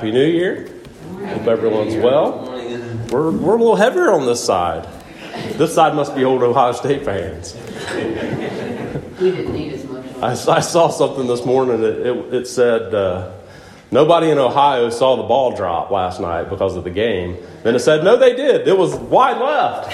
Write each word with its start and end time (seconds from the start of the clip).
Happy 0.00 0.12
New 0.12 0.28
Year. 0.28 0.66
Hope 1.26 1.46
everyone's 1.46 1.94
well. 1.94 2.46
We're, 3.10 3.30
we're 3.32 3.56
a 3.56 3.58
little 3.58 3.76
heavier 3.76 4.10
on 4.10 4.24
this 4.24 4.42
side. 4.42 4.88
This 5.58 5.74
side 5.74 5.94
must 5.94 6.16
be 6.16 6.24
old 6.24 6.42
Ohio 6.42 6.72
State 6.72 7.04
fans. 7.04 7.54
We 9.20 9.30
didn't 9.30 9.52
need 9.52 9.74
as 9.74 9.84
much. 9.84 10.06
I, 10.22 10.30
I 10.30 10.60
saw 10.60 10.88
something 10.88 11.26
this 11.26 11.44
morning. 11.44 11.82
It, 11.82 12.06
it, 12.06 12.34
it 12.34 12.46
said 12.46 12.94
uh, 12.94 13.32
nobody 13.90 14.30
in 14.30 14.38
Ohio 14.38 14.88
saw 14.88 15.16
the 15.16 15.24
ball 15.24 15.54
drop 15.54 15.90
last 15.90 16.18
night 16.18 16.48
because 16.48 16.76
of 16.76 16.84
the 16.84 16.90
game. 16.90 17.36
Then 17.62 17.74
it 17.74 17.80
said, 17.80 18.02
no, 18.02 18.16
they 18.16 18.34
did. 18.34 18.66
It 18.66 18.78
was 18.78 18.94
wide 18.94 19.36
left. 19.36 19.92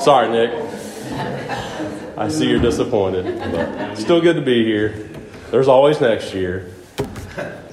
Sorry, 0.00 0.28
Nick. 0.30 0.52
I 2.16 2.28
see 2.28 2.48
you're 2.48 2.62
disappointed, 2.62 3.36
but 3.50 3.96
still 3.96 4.20
good 4.20 4.36
to 4.36 4.42
be 4.42 4.64
here. 4.64 5.08
There's 5.50 5.66
always 5.66 6.00
next 6.00 6.32
year. 6.32 6.68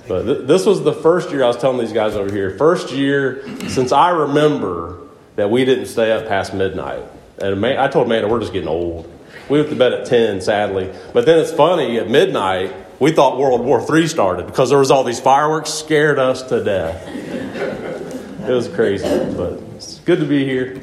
But 0.09 0.23
th- 0.23 0.47
this 0.47 0.65
was 0.65 0.83
the 0.83 0.91
first 0.91 1.29
year 1.29 1.43
I 1.43 1.47
was 1.47 1.57
telling 1.57 1.77
these 1.77 1.93
guys 1.93 2.15
over 2.15 2.33
here. 2.33 2.57
First 2.57 2.91
year 2.91 3.43
since 3.69 3.91
I 3.91 4.09
remember 4.09 4.97
that 5.35 5.49
we 5.49 5.63
didn't 5.63 5.85
stay 5.85 6.11
up 6.11 6.27
past 6.27 6.53
midnight. 6.53 7.03
And 7.37 7.63
I 7.65 7.87
told 7.87 8.07
Amanda 8.07 8.27
we're 8.27 8.41
just 8.41 8.51
getting 8.51 8.67
old. 8.67 9.09
We 9.47 9.59
went 9.59 9.69
to 9.69 9.75
bed 9.75 9.93
at 9.93 10.07
ten, 10.07 10.41
sadly. 10.41 10.91
But 11.13 11.25
then 11.25 11.39
it's 11.39 11.51
funny 11.53 11.97
at 11.99 12.09
midnight 12.09 12.73
we 12.99 13.11
thought 13.13 13.37
World 13.37 13.61
War 13.61 13.79
III 13.79 14.07
started 14.07 14.45
because 14.47 14.69
there 14.69 14.79
was 14.79 14.91
all 14.91 15.05
these 15.05 15.21
fireworks 15.21 15.69
scared 15.69 16.19
us 16.19 16.41
to 16.49 16.61
death. 16.63 17.07
It 17.07 18.51
was 18.51 18.67
crazy, 18.67 19.05
but 19.35 19.61
it's 19.75 19.99
good 19.99 20.19
to 20.19 20.25
be 20.25 20.43
here 20.43 20.81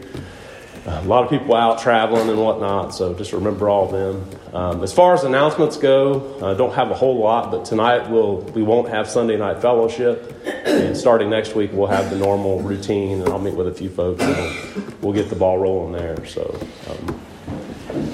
a 0.86 1.02
lot 1.02 1.24
of 1.24 1.30
people 1.30 1.54
out 1.54 1.80
traveling 1.80 2.28
and 2.28 2.38
whatnot, 2.38 2.94
so 2.94 3.12
just 3.14 3.32
remember 3.32 3.68
all 3.68 3.86
of 3.86 3.92
them. 3.92 4.24
Um, 4.54 4.82
as 4.84 4.92
far 4.92 5.14
as 5.14 5.24
announcements 5.24 5.76
go, 5.76 6.36
I 6.42 6.54
don't 6.54 6.72
have 6.74 6.90
a 6.90 6.94
whole 6.94 7.18
lot, 7.18 7.50
but 7.50 7.64
tonight 7.64 8.08
we'll, 8.08 8.36
we 8.36 8.62
won't 8.62 8.88
have 8.88 9.08
Sunday 9.08 9.36
night 9.36 9.60
fellowship. 9.60 10.32
And 10.46 10.96
starting 10.96 11.28
next 11.28 11.54
week, 11.54 11.70
we'll 11.72 11.88
have 11.88 12.10
the 12.10 12.16
normal 12.16 12.60
routine, 12.60 13.20
and 13.20 13.28
I'll 13.28 13.40
meet 13.40 13.54
with 13.54 13.66
a 13.68 13.74
few 13.74 13.90
folks, 13.90 14.22
and 14.22 14.36
we'll, 14.36 14.84
we'll 15.02 15.12
get 15.12 15.28
the 15.28 15.36
ball 15.36 15.58
rolling 15.58 15.92
there. 15.92 16.24
So. 16.26 16.58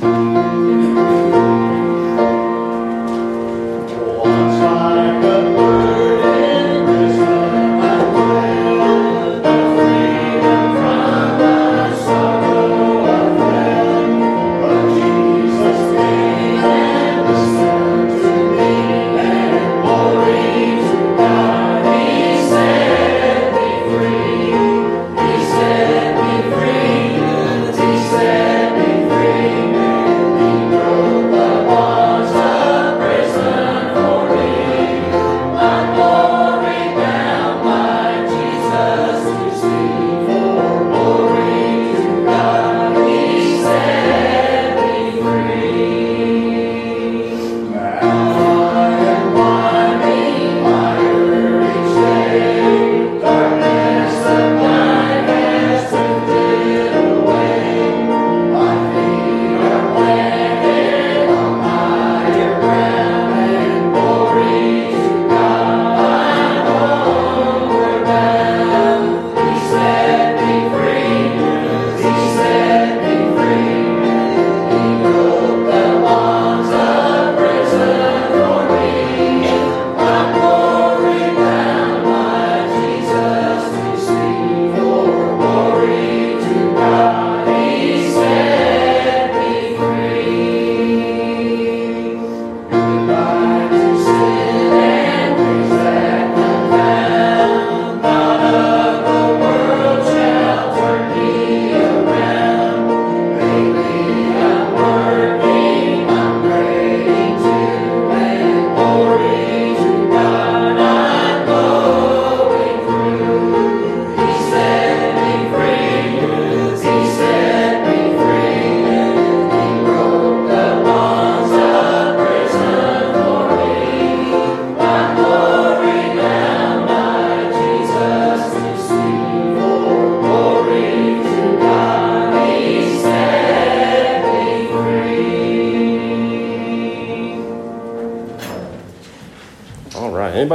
Um, 0.03 1.22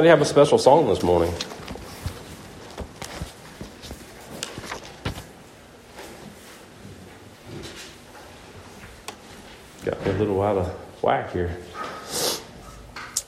Anybody 0.07 0.19
have 0.19 0.25
a 0.25 0.31
special 0.31 0.57
song 0.57 0.87
this 0.87 1.03
morning? 1.03 1.33
Got 9.83 10.05
me 10.05 10.11
a 10.11 10.13
little 10.13 10.41
out 10.41 10.59
of 10.59 10.67
whack 11.03 11.33
here. 11.33 11.57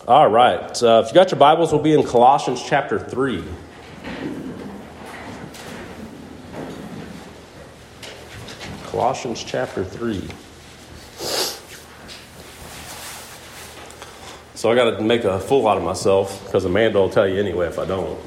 All 0.07 0.29
right. 0.29 0.81
Uh, 0.81 1.03
if 1.03 1.09
you 1.09 1.15
got 1.15 1.31
your 1.31 1.39
Bibles, 1.39 1.73
we'll 1.73 1.81
be 1.81 1.91
in 1.91 2.03
Colossians 2.03 2.63
chapter 2.65 2.97
3. 2.97 3.43
Colossians 8.83 9.43
chapter 9.43 9.83
3. 9.83 10.29
So 14.59 14.69
I 14.69 14.75
got 14.75 14.97
to 14.97 15.01
make 15.01 15.23
a 15.23 15.39
fool 15.39 15.69
out 15.69 15.77
of 15.77 15.83
myself 15.83 16.43
because 16.43 16.65
Amanda 16.65 16.99
will 16.99 17.09
tell 17.09 17.25
you 17.25 17.39
anyway 17.39 17.67
if 17.67 17.79
I 17.79 17.85
don't. 17.85 18.19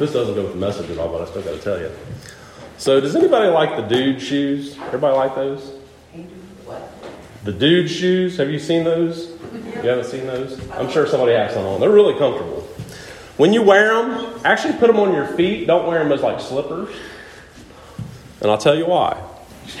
This 0.00 0.12
doesn't 0.12 0.34
go 0.34 0.42
with 0.42 0.54
the 0.54 0.58
message 0.58 0.90
at 0.90 0.98
all, 0.98 1.08
but 1.08 1.22
I 1.22 1.30
still 1.30 1.42
got 1.42 1.52
to 1.52 1.60
tell 1.60 1.78
you. 1.78 1.88
So, 2.78 3.00
does 3.00 3.14
anybody 3.14 3.48
like 3.48 3.76
the 3.76 3.82
dude 3.82 4.20
shoes? 4.20 4.76
Everybody 4.76 5.14
like 5.14 5.36
those? 5.36 5.74
The 7.44 7.52
dude 7.52 7.88
shoes. 7.88 8.36
Have 8.38 8.50
you 8.50 8.58
seen 8.58 8.82
those? 8.82 9.38
You 9.52 9.88
haven't 9.88 10.06
seen 10.06 10.26
those? 10.26 10.68
I'm 10.72 10.90
sure 10.90 11.06
somebody 11.06 11.34
has 11.34 11.54
some 11.54 11.64
on. 11.64 11.78
They're 11.78 11.90
really 11.90 12.18
comfortable. 12.18 12.62
When 13.36 13.52
you 13.52 13.62
wear 13.62 14.02
them, 14.02 14.40
actually 14.44 14.76
put 14.78 14.88
them 14.88 14.98
on 14.98 15.14
your 15.14 15.28
feet. 15.28 15.68
Don't 15.68 15.86
wear 15.86 16.02
them 16.02 16.10
as 16.10 16.22
like 16.22 16.40
slippers. 16.40 16.92
And 18.40 18.50
I'll 18.50 18.58
tell 18.58 18.74
you 18.74 18.86
why. 18.86 19.12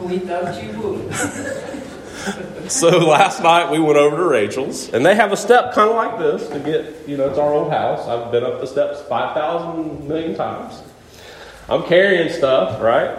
we 0.00 0.18
thought 0.18 0.60
you 0.60 0.72
would. 0.80 1.73
So 2.68 2.98
last 2.98 3.42
night 3.42 3.70
we 3.70 3.78
went 3.78 3.98
over 3.98 4.16
to 4.16 4.24
Rachel's, 4.24 4.92
and 4.92 5.04
they 5.04 5.14
have 5.14 5.32
a 5.32 5.36
step 5.36 5.74
kind 5.74 5.90
of 5.90 5.96
like 5.96 6.18
this 6.18 6.48
to 6.48 6.58
get, 6.60 7.08
you 7.08 7.16
know, 7.16 7.28
it's 7.28 7.38
our 7.38 7.52
old 7.52 7.70
house. 7.70 8.06
I've 8.06 8.30
been 8.32 8.44
up 8.44 8.60
the 8.60 8.66
steps 8.66 9.02
5,000 9.02 10.08
million 10.08 10.34
times. 10.34 10.82
I'm 11.68 11.82
carrying 11.84 12.32
stuff, 12.32 12.80
right? 12.80 13.16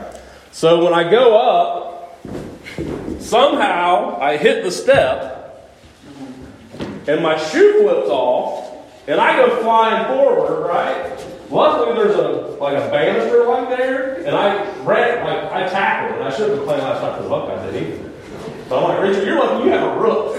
So 0.51 0.83
when 0.83 0.93
I 0.93 1.09
go 1.09 1.37
up, 1.37 2.25
somehow 3.21 4.19
I 4.21 4.37
hit 4.37 4.63
the 4.63 4.71
step, 4.71 5.69
and 7.07 7.21
my 7.21 7.37
shoe 7.37 7.81
flips 7.81 8.09
off, 8.09 8.71
and 9.07 9.19
I 9.19 9.35
go 9.35 9.61
flying 9.61 10.07
forward, 10.07 10.67
right? 10.67 11.11
Luckily, 11.51 11.93
there's 11.95 12.15
a 12.15 12.55
like 12.59 12.73
a 12.73 12.89
banister 12.89 13.45
like 13.45 13.69
there, 13.77 14.25
and 14.25 14.35
I 14.35 14.63
ran 14.81 15.23
like 15.23 15.51
I 15.51 15.69
tackled, 15.69 16.19
and 16.19 16.27
I 16.27 16.35
should 16.35 16.49
have 16.49 16.57
been 16.57 16.65
playing 16.65 16.83
last 16.83 17.01
night 17.01 17.17
for 17.17 17.23
the 17.23 17.29
Buckeyes, 17.29 17.59
I 17.59 17.71
did 17.71 17.93
either. 17.93 18.04
So 18.67 18.77
I'm 18.77 18.83
like, 18.83 18.99
Rachel, 18.99 19.25
you're 19.25 19.37
lucky 19.37 19.65
you 19.65 19.71
have 19.71 19.95
a 19.95 19.99
roof. 19.99 20.33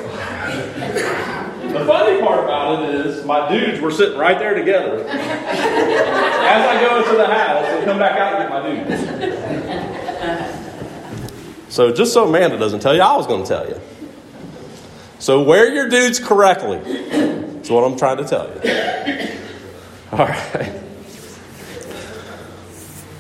The 1.73 1.84
funny 1.84 2.20
part 2.20 2.44
about 2.44 2.82
it 2.82 3.06
is 3.06 3.25
my 3.25 3.49
dudes 3.49 3.81
were 3.81 3.90
sitting 3.90 4.19
right 4.19 4.38
there 4.38 4.55
together. 4.55 5.05
As 5.06 6.67
I 6.67 6.81
go 6.81 6.99
into 6.99 7.17
the 7.17 7.26
house 7.26 7.67
and 7.67 7.84
come 7.84 7.99
back 7.99 8.19
out 8.19 8.40
and 8.40 8.43
get 8.43 8.50
my 8.50 8.62
dudes. 8.84 9.02
So 11.73 11.93
just 11.93 12.12
so 12.12 12.26
Amanda 12.26 12.58
doesn't 12.58 12.81
tell 12.81 12.94
you, 12.94 13.02
I 13.02 13.17
was 13.17 13.26
going 13.26 13.44
to 13.44 13.49
tell 13.49 13.69
you. 13.69 13.81
So 15.19 15.43
wear 15.43 15.73
your 15.73 15.88
dudes 15.88 16.19
correctly. 16.19 16.78
That's 16.78 17.70
what 17.70 17.84
I'm 17.84 17.96
trying 17.99 18.19
to 18.19 18.25
tell 18.25 18.49
you. 18.49 18.61
All 20.12 20.26
right. 20.26 20.73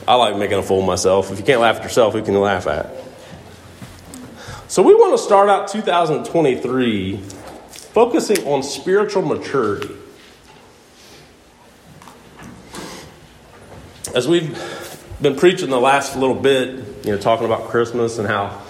I 0.08 0.14
like 0.14 0.36
making 0.36 0.58
a 0.58 0.62
fool 0.62 0.80
of 0.80 0.86
myself. 0.86 1.30
If 1.30 1.38
you 1.38 1.44
can't 1.44 1.60
laugh 1.60 1.76
at 1.76 1.82
yourself, 1.82 2.14
who 2.14 2.22
can 2.22 2.34
you 2.34 2.40
laugh 2.40 2.66
at? 2.66 3.05
So 4.76 4.82
we 4.82 4.94
want 4.94 5.14
to 5.14 5.24
start 5.24 5.48
out 5.48 5.68
2023 5.68 7.16
focusing 7.16 8.46
on 8.46 8.62
spiritual 8.62 9.22
maturity. 9.22 9.96
As 14.14 14.28
we've 14.28 14.54
been 15.22 15.34
preaching 15.34 15.70
the 15.70 15.80
last 15.80 16.14
little 16.14 16.34
bit, 16.34 17.06
you 17.06 17.12
know, 17.12 17.16
talking 17.16 17.46
about 17.46 17.68
Christmas 17.68 18.18
and 18.18 18.28
how, 18.28 18.60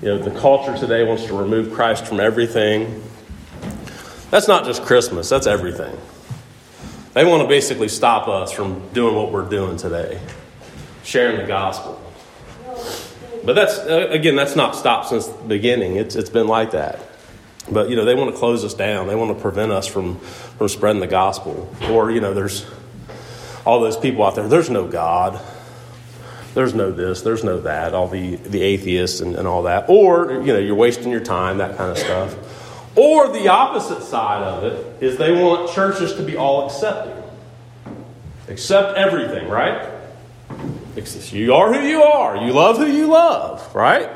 you 0.00 0.06
know, 0.06 0.18
the 0.18 0.30
culture 0.38 0.78
today 0.78 1.02
wants 1.02 1.26
to 1.26 1.36
remove 1.36 1.72
Christ 1.72 2.06
from 2.06 2.20
everything. 2.20 3.02
That's 4.30 4.46
not 4.46 4.64
just 4.64 4.84
Christmas, 4.84 5.28
that's 5.28 5.48
everything. 5.48 5.98
They 7.14 7.24
want 7.24 7.42
to 7.42 7.48
basically 7.48 7.88
stop 7.88 8.28
us 8.28 8.52
from 8.52 8.88
doing 8.90 9.16
what 9.16 9.32
we're 9.32 9.48
doing 9.48 9.76
today 9.76 10.20
sharing 11.02 11.38
the 11.38 11.46
gospel. 11.48 12.07
But 13.48 13.54
that's, 13.54 13.78
uh, 13.78 14.08
again, 14.10 14.36
that's 14.36 14.56
not 14.56 14.76
stopped 14.76 15.08
since 15.08 15.26
the 15.26 15.42
beginning. 15.44 15.96
It's, 15.96 16.16
it's 16.16 16.28
been 16.28 16.48
like 16.48 16.72
that. 16.72 17.00
But, 17.72 17.88
you 17.88 17.96
know, 17.96 18.04
they 18.04 18.14
want 18.14 18.30
to 18.30 18.36
close 18.36 18.62
us 18.62 18.74
down. 18.74 19.06
They 19.06 19.14
want 19.14 19.34
to 19.34 19.40
prevent 19.40 19.72
us 19.72 19.86
from, 19.86 20.18
from 20.18 20.68
spreading 20.68 21.00
the 21.00 21.06
gospel. 21.06 21.74
Or, 21.84 22.10
you 22.10 22.20
know, 22.20 22.34
there's 22.34 22.66
all 23.64 23.80
those 23.80 23.96
people 23.96 24.22
out 24.22 24.34
there, 24.34 24.46
there's 24.48 24.68
no 24.68 24.86
God. 24.86 25.40
There's 26.52 26.74
no 26.74 26.92
this, 26.92 27.22
there's 27.22 27.42
no 27.42 27.58
that, 27.62 27.94
all 27.94 28.06
the, 28.06 28.36
the 28.36 28.60
atheists 28.60 29.20
and, 29.22 29.34
and 29.34 29.48
all 29.48 29.62
that. 29.62 29.86
Or, 29.88 30.30
you 30.30 30.52
know, 30.52 30.58
you're 30.58 30.74
wasting 30.74 31.10
your 31.10 31.24
time, 31.24 31.56
that 31.56 31.78
kind 31.78 31.90
of 31.90 31.96
stuff. 31.96 32.98
Or 32.98 33.32
the 33.32 33.48
opposite 33.48 34.02
side 34.02 34.42
of 34.42 34.64
it 34.64 35.02
is 35.02 35.16
they 35.16 35.32
want 35.32 35.70
churches 35.70 36.12
to 36.16 36.22
be 36.22 36.36
all 36.36 36.66
accepting. 36.66 37.22
Accept 38.48 38.98
everything, 38.98 39.48
right? 39.48 39.97
You 41.32 41.54
are 41.54 41.72
who 41.72 41.86
you 41.86 42.02
are. 42.02 42.36
You 42.36 42.52
love 42.52 42.78
who 42.78 42.86
you 42.86 43.06
love, 43.06 43.74
right? 43.74 44.10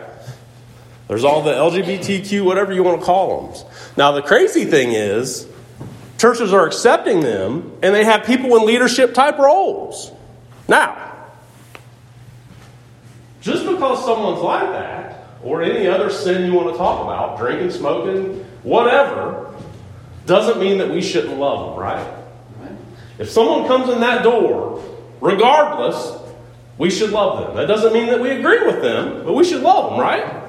There's 1.09 1.25
all 1.25 1.43
the 1.43 1.53
LGBTQ, 1.53 2.45
whatever 2.45 2.73
you 2.73 2.83
want 2.83 3.01
to 3.01 3.07
call 3.07 3.53
them. 3.53 3.65
Now, 3.97 4.13
the 4.13 4.23
crazy 4.23 4.65
thing 4.65 4.93
is, 4.93 5.47
churches 6.19 6.53
are 6.53 6.67
accepting 6.67 7.21
them 7.21 7.73
and 7.83 7.95
they 7.95 8.05
have 8.05 8.25
people 8.25 8.57
in 8.57 8.65
leadership 8.65 9.13
type 9.13 9.39
roles. 9.39 10.11
Now, 10.69 11.13
just 13.41 13.67
because 13.67 14.05
someone's 14.05 14.41
like 14.41 14.69
that, 14.71 15.25
or 15.43 15.63
any 15.63 15.89
other 15.89 16.09
sin 16.09 16.47
you 16.47 16.55
want 16.55 16.71
to 16.71 16.79
talk 16.79 17.03
about, 17.03 17.39
drinking, 17.39 17.73
smoking, 17.73 18.45
whatever, 18.63 19.53
doesn't 20.27 20.61
mean 20.61 20.79
that 20.79 20.89
we 20.89 21.03
shouldn't 21.03 21.37
love 21.37 21.71
them, 21.71 21.81
right? 21.81 22.15
If 23.19 23.29
someone 23.29 23.67
comes 23.67 23.89
in 23.91 24.01
that 24.01 24.23
door, 24.23 24.83
regardless, 25.21 26.22
we 26.79 26.91
should 26.91 27.11
love 27.11 27.47
them. 27.47 27.57
That 27.57 27.67
doesn't 27.67 27.93
mean 27.93 28.07
that 28.07 28.21
we 28.21 28.31
agree 28.31 28.65
with 28.67 28.83
them, 28.83 29.25
but 29.25 29.35
we 29.35 29.45
should 29.45 29.63
love 29.63 29.91
them, 29.91 30.01
right? 30.01 30.43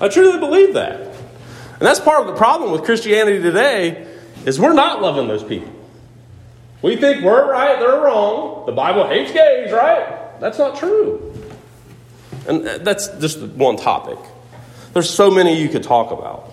I 0.00 0.08
truly 0.08 0.38
believe 0.38 0.74
that. 0.74 1.00
And 1.00 1.80
that's 1.80 2.00
part 2.00 2.20
of 2.20 2.26
the 2.26 2.34
problem 2.34 2.72
with 2.72 2.84
Christianity 2.84 3.42
today 3.42 4.06
is 4.44 4.58
we're 4.58 4.72
not 4.72 5.02
loving 5.02 5.28
those 5.28 5.44
people. 5.44 5.72
We 6.80 6.96
think 6.96 7.24
we're 7.24 7.50
right, 7.50 7.78
they're 7.78 8.00
wrong. 8.00 8.66
The 8.66 8.72
Bible 8.72 9.06
hates 9.06 9.32
gays, 9.32 9.72
right? 9.72 10.40
That's 10.40 10.58
not 10.58 10.76
true. 10.76 11.32
And 12.48 12.64
that's 12.64 13.08
just 13.18 13.40
one 13.40 13.76
topic. 13.76 14.18
There's 14.92 15.08
so 15.08 15.30
many 15.30 15.60
you 15.60 15.68
could 15.68 15.84
talk 15.84 16.10
about. 16.10 16.52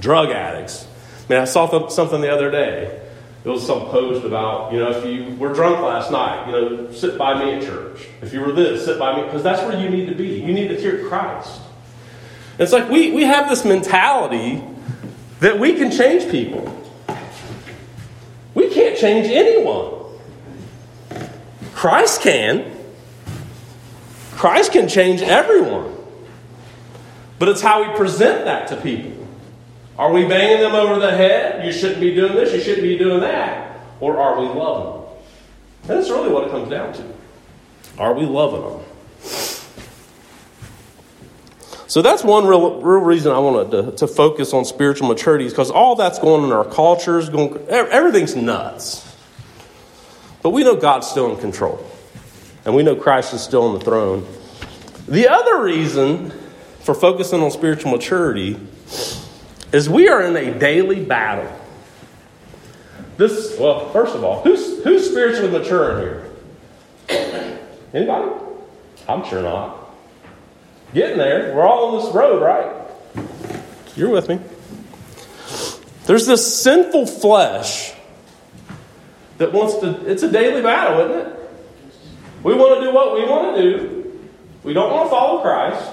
Drug 0.00 0.30
addicts. 0.30 0.86
I 1.28 1.32
mean, 1.32 1.42
I 1.42 1.44
saw 1.44 1.88
something 1.88 2.20
the 2.20 2.32
other 2.32 2.50
day 2.50 2.99
there 3.42 3.52
was 3.52 3.66
some 3.66 3.80
post 3.86 4.24
about, 4.24 4.72
you 4.72 4.78
know, 4.78 4.90
if 4.90 5.04
you 5.04 5.34
were 5.36 5.52
drunk 5.54 5.80
last 5.80 6.10
night, 6.10 6.46
you 6.46 6.52
know, 6.52 6.92
sit 6.92 7.16
by 7.16 7.42
me 7.42 7.54
at 7.54 7.62
church. 7.62 8.06
If 8.20 8.34
you 8.34 8.40
were 8.40 8.52
this, 8.52 8.84
sit 8.84 8.98
by 8.98 9.16
me, 9.16 9.24
because 9.24 9.42
that's 9.42 9.62
where 9.62 9.80
you 9.80 9.88
need 9.88 10.06
to 10.06 10.14
be. 10.14 10.40
You 10.40 10.52
need 10.52 10.68
to 10.68 10.76
hear 10.76 11.08
Christ. 11.08 11.60
It's 12.58 12.72
like 12.72 12.90
we, 12.90 13.12
we 13.12 13.24
have 13.24 13.48
this 13.48 13.64
mentality 13.64 14.62
that 15.40 15.58
we 15.58 15.74
can 15.74 15.90
change 15.90 16.30
people. 16.30 16.76
We 18.52 18.68
can't 18.68 18.98
change 18.98 19.28
anyone. 19.28 19.94
Christ 21.72 22.20
can. 22.20 22.76
Christ 24.32 24.72
can 24.72 24.86
change 24.86 25.22
everyone. 25.22 25.96
But 27.38 27.48
it's 27.48 27.62
how 27.62 27.88
we 27.90 27.96
present 27.96 28.44
that 28.44 28.68
to 28.68 28.76
people. 28.76 29.19
Are 30.00 30.10
we 30.10 30.24
banging 30.24 30.62
them 30.62 30.74
over 30.74 30.98
the 30.98 31.10
head? 31.10 31.62
You 31.62 31.70
shouldn't 31.70 32.00
be 32.00 32.14
doing 32.14 32.34
this, 32.34 32.54
you 32.54 32.60
shouldn't 32.62 32.84
be 32.84 32.96
doing 32.96 33.20
that. 33.20 33.82
Or 34.00 34.18
are 34.18 34.40
we 34.40 34.46
loving 34.46 34.94
them? 34.94 35.10
That's 35.84 36.08
really 36.08 36.32
what 36.32 36.44
it 36.44 36.50
comes 36.50 36.70
down 36.70 36.94
to. 36.94 37.04
Are 37.98 38.14
we 38.14 38.24
loving 38.24 38.62
them? 38.62 38.80
So 41.86 42.00
that's 42.00 42.24
one 42.24 42.46
real, 42.46 42.80
real 42.80 43.02
reason 43.02 43.30
I 43.32 43.40
wanted 43.40 43.70
to, 43.72 43.96
to 43.96 44.06
focus 44.06 44.54
on 44.54 44.64
spiritual 44.64 45.06
maturity 45.06 45.44
is 45.44 45.52
because 45.52 45.70
all 45.70 45.96
that's 45.96 46.18
going 46.18 46.44
on 46.44 46.46
in 46.46 46.56
our 46.56 46.64
cultures, 46.64 47.28
going, 47.28 47.58
everything's 47.68 48.34
nuts. 48.34 49.06
But 50.40 50.50
we 50.50 50.64
know 50.64 50.76
God's 50.76 51.08
still 51.08 51.30
in 51.30 51.38
control. 51.38 51.86
And 52.64 52.74
we 52.74 52.82
know 52.82 52.96
Christ 52.96 53.34
is 53.34 53.42
still 53.42 53.64
on 53.64 53.78
the 53.78 53.84
throne. 53.84 54.26
The 55.08 55.28
other 55.28 55.62
reason 55.62 56.32
for 56.84 56.94
focusing 56.94 57.42
on 57.42 57.50
spiritual 57.50 57.90
maturity 57.90 58.58
is 59.72 59.88
we 59.88 60.08
are 60.08 60.22
in 60.22 60.36
a 60.36 60.58
daily 60.58 61.04
battle. 61.04 61.50
This, 63.16 63.58
well, 63.58 63.90
first 63.90 64.14
of 64.14 64.24
all, 64.24 64.42
who's, 64.42 64.82
who's 64.82 65.08
spiritually 65.10 65.50
mature 65.50 65.98
in 65.98 66.00
here? 67.08 67.58
Anybody? 67.92 68.30
I'm 69.08 69.24
sure 69.24 69.42
not. 69.42 69.94
Getting 70.94 71.18
there. 71.18 71.54
We're 71.54 71.66
all 71.66 71.96
on 71.96 72.04
this 72.04 72.14
road, 72.14 72.42
right? 72.42 72.86
You're 73.96 74.10
with 74.10 74.28
me. 74.28 74.40
There's 76.06 76.26
this 76.26 76.62
sinful 76.62 77.06
flesh 77.06 77.92
that 79.38 79.52
wants 79.52 79.78
to, 79.78 80.10
it's 80.10 80.22
a 80.22 80.30
daily 80.30 80.62
battle, 80.62 81.00
isn't 81.10 81.26
it? 81.26 81.40
We 82.42 82.54
want 82.54 82.80
to 82.80 82.86
do 82.86 82.94
what 82.94 83.14
we 83.14 83.24
want 83.24 83.56
to 83.56 83.62
do. 83.62 84.20
We 84.64 84.72
don't 84.72 84.90
want 84.90 85.06
to 85.06 85.10
follow 85.10 85.42
Christ. 85.42 85.90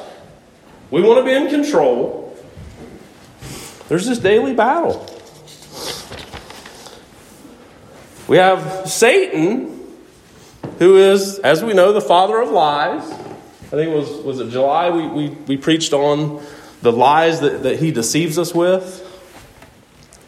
We 0.91 1.01
want 1.01 1.19
to 1.19 1.25
be 1.25 1.33
in 1.33 1.49
control. 1.49 2.26
There's 3.87 4.05
this 4.05 4.19
daily 4.19 4.53
battle. 4.53 5.05
We 8.27 8.37
have 8.37 8.89
Satan, 8.89 9.87
who 10.79 10.97
is, 10.97 11.39
as 11.39 11.63
we 11.63 11.73
know, 11.73 11.93
the 11.93 12.01
father 12.01 12.41
of 12.41 12.49
lies. 12.49 13.03
I 13.09 13.71
think 13.71 13.91
it 13.91 13.95
was, 13.95 14.09
was 14.23 14.39
it 14.39 14.49
July 14.49 14.89
we, 14.89 15.07
we, 15.07 15.29
we 15.29 15.57
preached 15.57 15.93
on 15.93 16.43
the 16.81 16.91
lies 16.91 17.39
that, 17.39 17.63
that 17.63 17.79
he 17.79 17.91
deceives 17.91 18.37
us 18.37 18.53
with. 18.53 19.03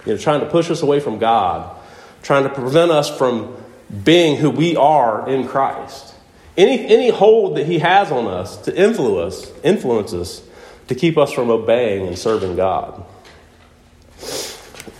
You 0.06 0.14
know, 0.14 0.18
trying 0.18 0.40
to 0.40 0.46
push 0.46 0.70
us 0.70 0.82
away 0.82 1.02
from 1.02 1.20
God, 1.20 1.76
trying 2.24 2.44
to 2.44 2.50
prevent 2.50 2.92
us 2.92 3.16
from 3.16 3.56
being 4.04 4.38
who 4.38 4.50
we 4.50 4.78
are 4.78 5.28
in 5.30 5.48
Christ. 5.48 6.16
Any, 6.58 6.86
any 6.88 7.10
hold 7.10 7.58
that 7.58 7.66
he 7.66 7.80
has 7.80 8.12
on 8.12 8.28
us 8.28 8.58
to 8.64 8.76
influence, 8.76 9.52
influence 9.64 10.14
us 10.14 10.42
to 10.88 10.96
keep 10.96 11.18
us 11.18 11.32
from 11.32 11.50
obeying 11.50 12.08
and 12.08 12.18
serving 12.18 12.56
God. 12.56 13.06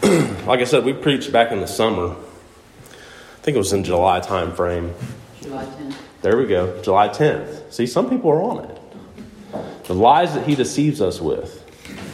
like 0.48 0.60
I 0.60 0.64
said, 0.64 0.86
we 0.86 0.94
preached 0.94 1.32
back 1.32 1.52
in 1.52 1.60
the 1.60 1.68
summer. 1.68 2.16
I 2.16 3.42
think 3.42 3.56
it 3.56 3.60
was 3.60 3.74
in 3.74 3.84
July 3.84 4.20
time 4.20 4.56
frame. 4.56 4.96
July 5.40 5.66
10th. 5.66 5.96
There 6.24 6.36
we 6.36 6.48
go, 6.48 6.82
July 6.82 7.10
10th. 7.10 7.72
See, 7.72 7.86
some 7.86 8.10
people 8.10 8.32
are 8.32 8.42
on 8.42 8.66
it. 8.66 8.82
The 9.84 9.94
lies 9.94 10.34
that 10.34 10.48
he 10.48 10.56
deceives 10.56 11.00
us 11.00 11.22
with. 11.22 11.64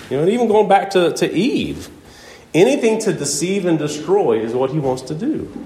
You 0.09 0.17
know, 0.17 0.23
and 0.23 0.31
even 0.31 0.49
going 0.49 0.67
back 0.67 0.89
to, 0.91 1.13
to 1.13 1.31
Eve, 1.31 1.89
anything 2.53 2.99
to 3.01 3.13
deceive 3.13 3.65
and 3.65 3.79
destroy 3.79 4.39
is 4.41 4.53
what 4.53 4.71
he 4.71 4.79
wants 4.79 5.03
to 5.03 5.15
do. 5.15 5.65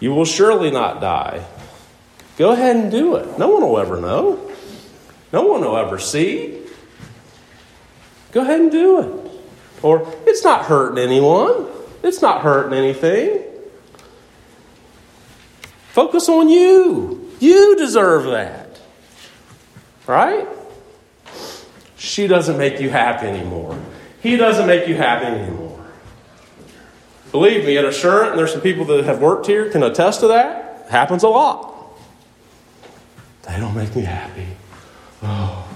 You 0.00 0.12
will 0.12 0.26
surely 0.26 0.70
not 0.70 1.00
die. 1.00 1.46
Go 2.36 2.52
ahead 2.52 2.76
and 2.76 2.90
do 2.90 3.16
it. 3.16 3.38
No 3.38 3.48
one 3.48 3.62
will 3.62 3.78
ever 3.78 4.00
know. 4.00 4.50
No 5.32 5.46
one 5.46 5.62
will 5.62 5.78
ever 5.78 5.98
see. 5.98 6.60
Go 8.32 8.42
ahead 8.42 8.60
and 8.60 8.70
do 8.70 9.00
it. 9.00 9.23
Or, 9.84 10.10
it's 10.26 10.42
not 10.42 10.64
hurting 10.64 10.96
anyone, 10.96 11.66
it's 12.02 12.22
not 12.22 12.40
hurting 12.40 12.72
anything. 12.72 13.42
Focus 15.88 16.26
on 16.30 16.48
you. 16.48 17.30
You 17.38 17.76
deserve 17.76 18.24
that. 18.24 18.80
Right? 20.06 20.48
She 21.98 22.26
doesn't 22.26 22.56
make 22.56 22.80
you 22.80 22.88
happy 22.88 23.26
anymore. 23.26 23.78
He 24.22 24.36
doesn't 24.36 24.66
make 24.66 24.88
you 24.88 24.94
happy 24.94 25.26
anymore. 25.26 25.84
Believe 27.30 27.66
me, 27.66 27.76
at 27.76 27.84
Assurant, 27.84 28.30
and 28.30 28.38
there's 28.38 28.52
some 28.52 28.62
people 28.62 28.86
that 28.86 29.04
have 29.04 29.20
worked 29.20 29.46
here 29.46 29.70
can 29.70 29.82
attest 29.82 30.20
to 30.20 30.28
that. 30.28 30.86
Happens 30.88 31.24
a 31.24 31.28
lot. 31.28 31.74
They 33.42 33.58
don't 33.58 33.74
make 33.74 33.94
me 33.94 34.02
happy. 34.02 34.46
Oh. 35.22 35.68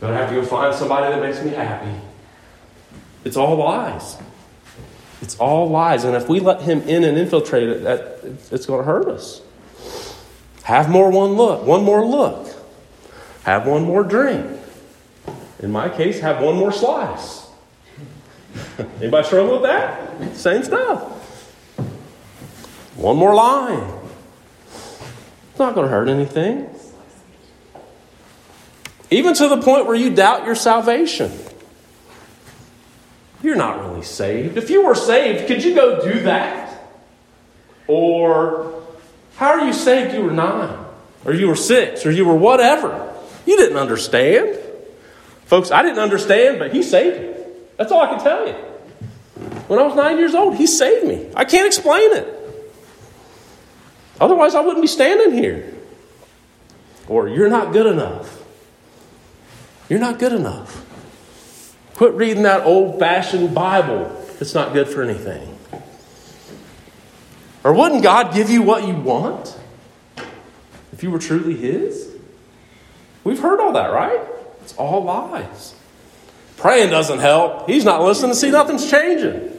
But 0.00 0.14
I 0.14 0.20
have 0.20 0.30
to 0.30 0.36
go 0.36 0.46
find 0.46 0.74
somebody 0.74 1.14
that 1.14 1.20
makes 1.20 1.42
me 1.44 1.50
happy. 1.50 2.00
It's 3.24 3.36
all 3.36 3.56
lies. 3.56 4.16
It's 5.22 5.38
all 5.38 5.70
lies. 5.70 6.04
And 6.04 6.14
if 6.14 6.28
we 6.28 6.40
let 6.40 6.62
him 6.62 6.82
in 6.82 7.04
and 7.04 7.16
infiltrate 7.16 7.68
it, 7.68 7.82
that, 7.84 8.20
it's 8.50 8.66
going 8.66 8.80
to 8.80 8.84
hurt 8.84 9.08
us. 9.08 9.40
Have 10.64 10.90
more 10.90 11.10
one 11.10 11.32
look, 11.32 11.64
one 11.64 11.82
more 11.82 12.04
look. 12.04 12.48
Have 13.44 13.66
one 13.66 13.84
more 13.84 14.02
drink. 14.02 14.60
In 15.60 15.70
my 15.70 15.88
case, 15.88 16.20
have 16.20 16.42
one 16.42 16.56
more 16.56 16.72
slice. 16.72 17.46
Anybody 19.00 19.26
struggle 19.26 19.60
with 19.60 19.62
that? 19.62 20.36
Same 20.36 20.62
stuff. 20.62 21.02
One 22.96 23.16
more 23.16 23.34
line. 23.34 23.92
It's 25.50 25.58
not 25.58 25.74
going 25.74 25.86
to 25.86 25.90
hurt 25.90 26.08
anything. 26.08 26.68
Even 29.10 29.34
to 29.34 29.48
the 29.48 29.60
point 29.60 29.86
where 29.86 29.94
you 29.94 30.14
doubt 30.14 30.46
your 30.46 30.54
salvation. 30.54 31.30
You're 33.44 33.56
not 33.56 33.78
really 33.78 34.02
saved. 34.02 34.56
If 34.56 34.70
you 34.70 34.86
were 34.86 34.94
saved, 34.94 35.46
could 35.46 35.62
you 35.62 35.74
go 35.74 36.02
do 36.02 36.20
that? 36.20 36.80
Or 37.86 38.82
how 39.36 39.48
are 39.48 39.66
you 39.66 39.74
saved? 39.74 40.14
You 40.14 40.22
were 40.22 40.32
nine, 40.32 40.74
or 41.26 41.34
you 41.34 41.48
were 41.48 41.54
six, 41.54 42.06
or 42.06 42.10
you 42.10 42.24
were 42.24 42.34
whatever. 42.34 43.14
You 43.44 43.58
didn't 43.58 43.76
understand. 43.76 44.58
Folks, 45.44 45.70
I 45.70 45.82
didn't 45.82 45.98
understand, 45.98 46.58
but 46.58 46.72
He 46.72 46.82
saved 46.82 47.20
me. 47.20 47.44
That's 47.76 47.92
all 47.92 48.00
I 48.00 48.06
can 48.06 48.20
tell 48.24 48.46
you. 48.46 48.54
When 49.68 49.78
I 49.78 49.82
was 49.82 49.94
nine 49.94 50.16
years 50.16 50.34
old, 50.34 50.56
He 50.56 50.66
saved 50.66 51.06
me. 51.06 51.28
I 51.36 51.44
can't 51.44 51.66
explain 51.66 52.14
it. 52.14 52.26
Otherwise, 54.22 54.54
I 54.54 54.62
wouldn't 54.62 54.80
be 54.80 54.88
standing 54.88 55.36
here. 55.36 55.74
Or, 57.08 57.28
you're 57.28 57.50
not 57.50 57.74
good 57.74 57.84
enough. 57.84 58.42
You're 59.90 60.00
not 60.00 60.18
good 60.18 60.32
enough. 60.32 60.82
Quit 61.94 62.14
reading 62.14 62.42
that 62.42 62.66
old 62.66 62.98
fashioned 62.98 63.54
Bible. 63.54 64.10
It's 64.40 64.54
not 64.54 64.72
good 64.72 64.88
for 64.88 65.02
anything. 65.02 65.56
Or 67.62 67.72
wouldn't 67.72 68.02
God 68.02 68.34
give 68.34 68.50
you 68.50 68.62
what 68.62 68.86
you 68.86 68.94
want 68.94 69.56
if 70.92 71.02
you 71.02 71.10
were 71.10 71.18
truly 71.18 71.56
His? 71.56 72.14
We've 73.22 73.38
heard 73.38 73.60
all 73.60 73.72
that, 73.72 73.92
right? 73.92 74.20
It's 74.62 74.74
all 74.76 75.04
lies. 75.04 75.74
Praying 76.56 76.90
doesn't 76.90 77.20
help. 77.20 77.68
He's 77.68 77.84
not 77.84 78.02
listening 78.02 78.32
to 78.32 78.36
see 78.36 78.50
nothing's 78.50 78.90
changing. 78.90 79.50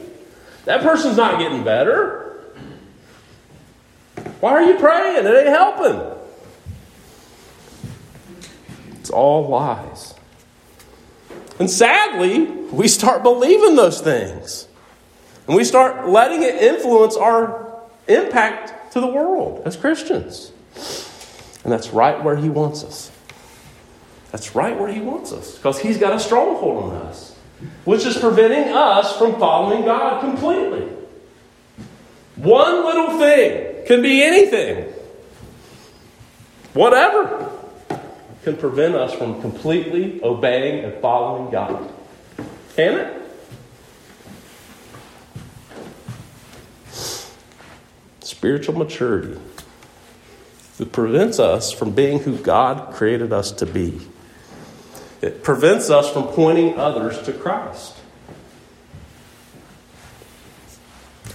That 0.66 0.82
person's 0.82 1.16
not 1.16 1.38
getting 1.38 1.64
better. 1.64 2.44
Why 4.40 4.52
are 4.52 4.62
you 4.62 4.78
praying? 4.78 5.24
It 5.24 5.34
ain't 5.34 5.48
helping. 5.48 6.00
It's 9.00 9.10
all 9.10 9.48
lies. 9.48 10.15
And 11.58 11.70
sadly, 11.70 12.44
we 12.44 12.88
start 12.88 13.22
believing 13.22 13.76
those 13.76 14.00
things. 14.00 14.68
And 15.46 15.56
we 15.56 15.64
start 15.64 16.08
letting 16.08 16.42
it 16.42 16.56
influence 16.56 17.16
our 17.16 17.80
impact 18.08 18.92
to 18.92 19.00
the 19.00 19.06
world 19.06 19.62
as 19.64 19.76
Christians. 19.76 20.52
And 21.64 21.72
that's 21.72 21.90
right 21.90 22.22
where 22.22 22.36
He 22.36 22.48
wants 22.48 22.84
us. 22.84 23.10
That's 24.32 24.54
right 24.54 24.78
where 24.78 24.92
He 24.92 25.00
wants 25.00 25.32
us 25.32 25.56
because 25.56 25.78
He's 25.78 25.98
got 25.98 26.14
a 26.14 26.20
stronghold 26.20 26.84
on 26.84 26.96
us, 27.06 27.34
which 27.84 28.04
is 28.04 28.18
preventing 28.18 28.72
us 28.72 29.16
from 29.16 29.38
following 29.38 29.84
God 29.84 30.20
completely. 30.20 30.88
One 32.36 32.84
little 32.84 33.18
thing 33.18 33.86
can 33.86 34.02
be 34.02 34.22
anything, 34.22 34.92
whatever, 36.74 37.50
can 38.46 38.56
prevent 38.56 38.94
us 38.94 39.12
from 39.12 39.40
completely 39.40 40.22
obeying 40.22 40.84
and 40.84 41.02
following 41.02 41.50
God. 41.50 41.92
Can 42.76 42.94
it? 42.94 43.22
Spiritual 48.20 48.78
maturity. 48.78 49.36
It 50.78 50.92
prevents 50.92 51.40
us 51.40 51.72
from 51.72 51.90
being 51.90 52.20
who 52.20 52.38
God 52.38 52.94
created 52.94 53.32
us 53.32 53.50
to 53.50 53.66
be. 53.66 54.00
It 55.20 55.42
prevents 55.42 55.90
us 55.90 56.08
from 56.12 56.28
pointing 56.28 56.78
others 56.78 57.20
to 57.22 57.32
Christ. 57.32 57.96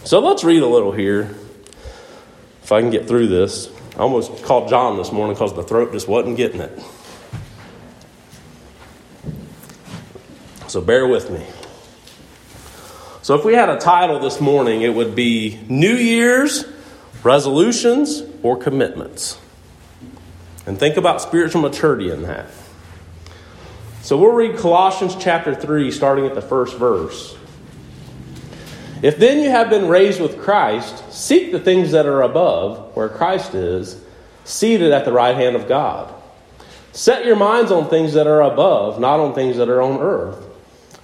So 0.05 0.19
let's 0.19 0.45
read 0.45 0.63
a 0.63 0.67
little 0.67 0.93
here. 0.93 1.35
If 2.63 2.71
I 2.71 2.79
can 2.79 2.89
get 2.89 3.09
through 3.09 3.27
this. 3.27 3.69
I 3.97 4.03
almost 4.03 4.45
called 4.45 4.69
John 4.69 4.95
this 4.95 5.11
morning 5.11 5.35
because 5.35 5.53
the 5.53 5.63
throat 5.63 5.91
just 5.91 6.07
wasn't 6.07 6.37
getting 6.37 6.61
it. 6.61 6.81
So 10.71 10.79
bear 10.79 11.05
with 11.05 11.29
me. 11.29 11.45
So, 13.23 13.35
if 13.35 13.43
we 13.43 13.55
had 13.55 13.67
a 13.67 13.77
title 13.77 14.19
this 14.19 14.39
morning, 14.39 14.83
it 14.83 14.95
would 14.95 15.15
be 15.15 15.59
New 15.67 15.93
Year's 15.93 16.63
Resolutions 17.23 18.23
or 18.41 18.55
Commitments. 18.55 19.37
And 20.65 20.79
think 20.79 20.95
about 20.95 21.21
spiritual 21.21 21.59
maturity 21.59 22.09
in 22.09 22.21
that. 22.21 22.45
So, 24.01 24.17
we'll 24.17 24.31
read 24.31 24.57
Colossians 24.59 25.17
chapter 25.19 25.53
3, 25.53 25.91
starting 25.91 26.25
at 26.25 26.35
the 26.35 26.41
first 26.41 26.77
verse. 26.77 27.35
If 29.01 29.17
then 29.17 29.43
you 29.43 29.49
have 29.49 29.69
been 29.69 29.89
raised 29.89 30.21
with 30.21 30.39
Christ, 30.39 31.11
seek 31.11 31.51
the 31.51 31.59
things 31.59 31.91
that 31.91 32.05
are 32.05 32.21
above, 32.21 32.95
where 32.95 33.09
Christ 33.09 33.55
is, 33.55 34.01
seated 34.45 34.93
at 34.93 35.03
the 35.03 35.11
right 35.11 35.35
hand 35.35 35.57
of 35.57 35.67
God. 35.67 36.15
Set 36.93 37.25
your 37.25 37.35
minds 37.35 37.73
on 37.73 37.89
things 37.89 38.13
that 38.13 38.25
are 38.25 38.41
above, 38.41 39.01
not 39.01 39.19
on 39.19 39.35
things 39.35 39.57
that 39.57 39.67
are 39.67 39.81
on 39.81 39.99
earth. 39.99 40.47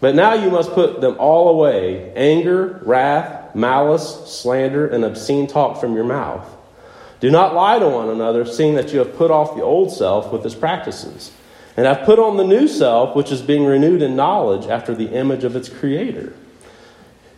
But 0.00 0.14
now 0.14 0.34
you 0.34 0.50
must 0.50 0.72
put 0.72 1.00
them 1.00 1.16
all 1.18 1.48
away 1.48 2.12
anger, 2.14 2.80
wrath, 2.84 3.54
malice, 3.54 4.30
slander, 4.30 4.86
and 4.86 5.04
obscene 5.04 5.46
talk 5.46 5.80
from 5.80 5.94
your 5.94 6.04
mouth. 6.04 6.46
Do 7.20 7.30
not 7.30 7.54
lie 7.54 7.78
to 7.78 7.88
one 7.88 8.10
another, 8.10 8.44
seeing 8.44 8.74
that 8.74 8.92
you 8.92 8.98
have 8.98 9.16
put 9.16 9.30
off 9.30 9.56
the 9.56 9.62
old 9.62 9.90
self 9.90 10.30
with 10.30 10.44
its 10.44 10.54
practices, 10.54 11.32
and 11.76 11.86
have 11.86 12.04
put 12.04 12.18
on 12.18 12.36
the 12.36 12.44
new 12.44 12.68
self, 12.68 13.16
which 13.16 13.32
is 13.32 13.40
being 13.40 13.64
renewed 13.64 14.02
in 14.02 14.16
knowledge 14.16 14.66
after 14.66 14.94
the 14.94 15.08
image 15.08 15.44
of 15.44 15.56
its 15.56 15.68
creator. 15.68 16.34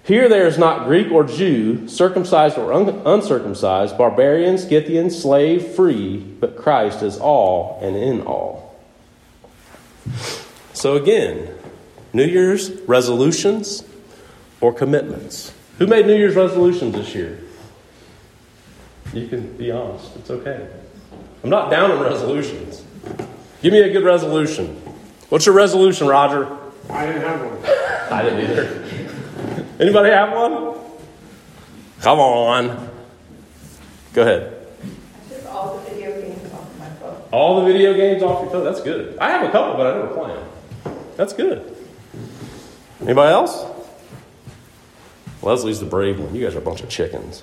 Here 0.02 0.28
there 0.28 0.46
is 0.46 0.56
not 0.56 0.86
Greek 0.86 1.12
or 1.12 1.22
Jew, 1.22 1.86
circumcised 1.86 2.56
or 2.56 2.72
un- 2.72 3.02
uncircumcised, 3.04 3.96
barbarian, 3.98 4.56
Scythian, 4.56 5.10
slave, 5.10 5.62
free, 5.74 6.16
but 6.16 6.56
Christ 6.56 7.02
is 7.02 7.18
all 7.18 7.78
and 7.82 7.94
in 7.94 8.22
all. 8.22 8.74
So 10.72 10.96
again, 10.96 11.57
New 12.12 12.24
Year's 12.24 12.70
resolutions 12.82 13.84
or 14.60 14.72
commitments. 14.72 15.52
Who 15.78 15.86
made 15.86 16.06
New 16.06 16.16
Year's 16.16 16.34
resolutions 16.34 16.94
this 16.94 17.14
year? 17.14 17.38
You 19.12 19.28
can 19.28 19.56
be 19.56 19.70
honest, 19.70 20.16
it's 20.16 20.30
okay. 20.30 20.68
I'm 21.42 21.50
not 21.50 21.70
down 21.70 21.90
on 21.90 22.00
resolutions. 22.00 22.84
Give 23.62 23.72
me 23.72 23.80
a 23.80 23.92
good 23.92 24.04
resolution. 24.04 24.76
What's 25.28 25.46
your 25.46 25.54
resolution, 25.54 26.06
Roger? 26.06 26.48
I 26.90 27.06
didn't 27.06 27.22
have 27.22 27.40
one. 27.40 27.58
I 28.10 28.22
didn't 28.22 28.50
either. 28.50 29.64
Anybody 29.80 30.10
have 30.10 30.32
one? 30.32 30.78
Come 32.00 32.18
on. 32.18 32.90
Go 34.12 34.22
ahead. 34.22 34.66
Took 35.28 35.46
all 35.46 35.78
the 35.78 35.90
video 35.90 36.20
games 36.20 36.52
off 36.52 36.78
my 36.78 36.88
phone. 36.90 37.22
All 37.30 37.60
the 37.60 37.72
video 37.72 37.94
games 37.94 38.22
off 38.22 38.42
your 38.42 38.50
phone. 38.50 38.64
That's 38.64 38.80
good. 38.80 39.18
I 39.18 39.30
have 39.30 39.48
a 39.48 39.50
couple, 39.50 39.76
but 39.76 39.86
I 39.86 39.98
never 39.98 40.14
play 40.14 40.34
them. 40.34 40.48
That's 41.16 41.32
good. 41.32 41.77
Anybody 43.00 43.32
else? 43.32 43.64
Leslie's 45.42 45.80
the 45.80 45.86
brave 45.86 46.18
one. 46.18 46.34
You 46.34 46.44
guys 46.44 46.54
are 46.54 46.58
a 46.58 46.62
bunch 46.62 46.82
of 46.82 46.88
chickens. 46.88 47.42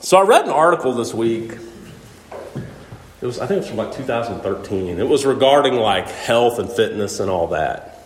So 0.00 0.18
I 0.18 0.22
read 0.22 0.44
an 0.44 0.50
article 0.50 0.92
this 0.92 1.14
week. 1.14 1.52
It 3.20 3.26
was, 3.26 3.40
I 3.40 3.46
think 3.46 3.56
it 3.56 3.60
was 3.60 3.68
from 3.68 3.78
like 3.78 3.92
2013. 3.92 4.98
It 4.98 5.08
was 5.08 5.24
regarding 5.24 5.74
like 5.74 6.08
health 6.08 6.58
and 6.58 6.70
fitness 6.70 7.18
and 7.18 7.30
all 7.30 7.48
that. 7.48 8.04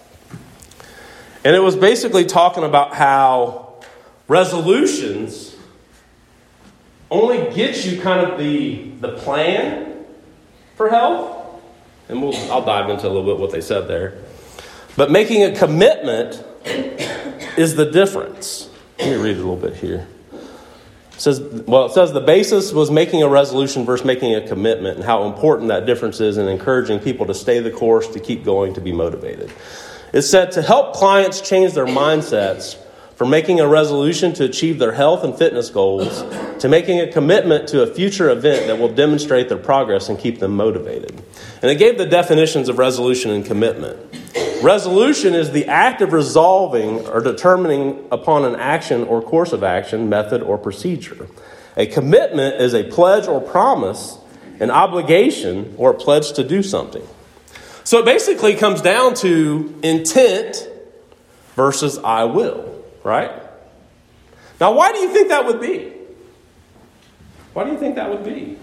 And 1.44 1.56
it 1.56 1.60
was 1.60 1.74
basically 1.74 2.24
talking 2.24 2.64
about 2.64 2.94
how 2.94 3.74
resolutions 4.28 5.56
only 7.10 7.52
get 7.54 7.84
you 7.84 8.00
kind 8.00 8.30
of 8.30 8.38
the, 8.38 8.90
the 9.00 9.16
plan 9.18 10.04
for 10.76 10.88
health. 10.88 11.60
And 12.08 12.22
we'll, 12.22 12.36
I'll 12.50 12.64
dive 12.64 12.88
into 12.88 13.06
a 13.06 13.10
little 13.10 13.24
bit 13.24 13.38
what 13.38 13.50
they 13.50 13.60
said 13.60 13.88
there. 13.88 14.19
But 14.96 15.10
making 15.10 15.44
a 15.44 15.56
commitment 15.56 16.44
is 17.56 17.76
the 17.76 17.90
difference. 17.90 18.68
Let 18.98 19.10
me 19.10 19.16
read 19.16 19.36
it 19.36 19.40
a 19.40 19.48
little 19.48 19.56
bit 19.56 19.76
here. 19.76 20.06
It 20.32 21.20
says, 21.20 21.40
well, 21.40 21.86
it 21.86 21.92
says 21.92 22.12
the 22.12 22.20
basis 22.20 22.72
was 22.72 22.90
making 22.90 23.22
a 23.22 23.28
resolution 23.28 23.84
versus 23.84 24.06
making 24.06 24.34
a 24.34 24.46
commitment, 24.46 24.96
and 24.96 25.04
how 25.04 25.24
important 25.24 25.68
that 25.68 25.86
difference 25.86 26.20
is 26.20 26.38
in 26.38 26.48
encouraging 26.48 26.98
people 26.98 27.26
to 27.26 27.34
stay 27.34 27.60
the 27.60 27.70
course, 27.70 28.08
to 28.08 28.20
keep 28.20 28.44
going, 28.44 28.74
to 28.74 28.80
be 28.80 28.92
motivated. 28.92 29.52
It 30.12 30.22
said 30.22 30.52
to 30.52 30.62
help 30.62 30.94
clients 30.94 31.40
change 31.40 31.74
their 31.74 31.86
mindsets 31.86 32.76
from 33.16 33.28
making 33.28 33.60
a 33.60 33.68
resolution 33.68 34.32
to 34.32 34.44
achieve 34.44 34.78
their 34.78 34.92
health 34.92 35.22
and 35.24 35.36
fitness 35.36 35.68
goals 35.68 36.22
to 36.60 36.70
making 36.70 37.00
a 37.00 37.12
commitment 37.12 37.68
to 37.68 37.82
a 37.82 37.86
future 37.86 38.30
event 38.30 38.66
that 38.66 38.78
will 38.78 38.92
demonstrate 38.92 39.50
their 39.50 39.58
progress 39.58 40.08
and 40.08 40.18
keep 40.18 40.38
them 40.38 40.56
motivated. 40.56 41.22
And 41.60 41.70
it 41.70 41.76
gave 41.76 41.98
the 41.98 42.06
definitions 42.06 42.70
of 42.70 42.78
resolution 42.78 43.30
and 43.30 43.44
commitment. 43.44 43.98
Resolution 44.62 45.34
is 45.34 45.52
the 45.52 45.66
act 45.66 46.02
of 46.02 46.12
resolving 46.12 47.06
or 47.06 47.20
determining 47.20 48.06
upon 48.10 48.44
an 48.44 48.56
action 48.56 49.04
or 49.04 49.22
course 49.22 49.52
of 49.52 49.62
action, 49.62 50.08
method, 50.08 50.42
or 50.42 50.58
procedure. 50.58 51.28
A 51.76 51.86
commitment 51.86 52.60
is 52.60 52.74
a 52.74 52.84
pledge 52.84 53.26
or 53.26 53.40
promise, 53.40 54.18
an 54.58 54.70
obligation, 54.70 55.74
or 55.78 55.90
a 55.90 55.94
pledge 55.94 56.32
to 56.32 56.44
do 56.44 56.62
something. 56.62 57.06
So 57.84 57.98
it 57.98 58.04
basically 58.04 58.54
comes 58.54 58.82
down 58.82 59.14
to 59.16 59.78
intent 59.82 60.68
versus 61.56 61.98
I 61.98 62.24
will 62.24 62.70
right? 63.02 63.30
Now, 64.60 64.72
why 64.72 64.92
do 64.92 64.98
you 64.98 65.12
think 65.12 65.28
that 65.28 65.46
would 65.46 65.60
be? 65.60 65.92
Why 67.52 67.64
do 67.64 67.72
you 67.72 67.78
think 67.78 67.96
that 67.96 68.10
would 68.10 68.24
be? 68.24 68.58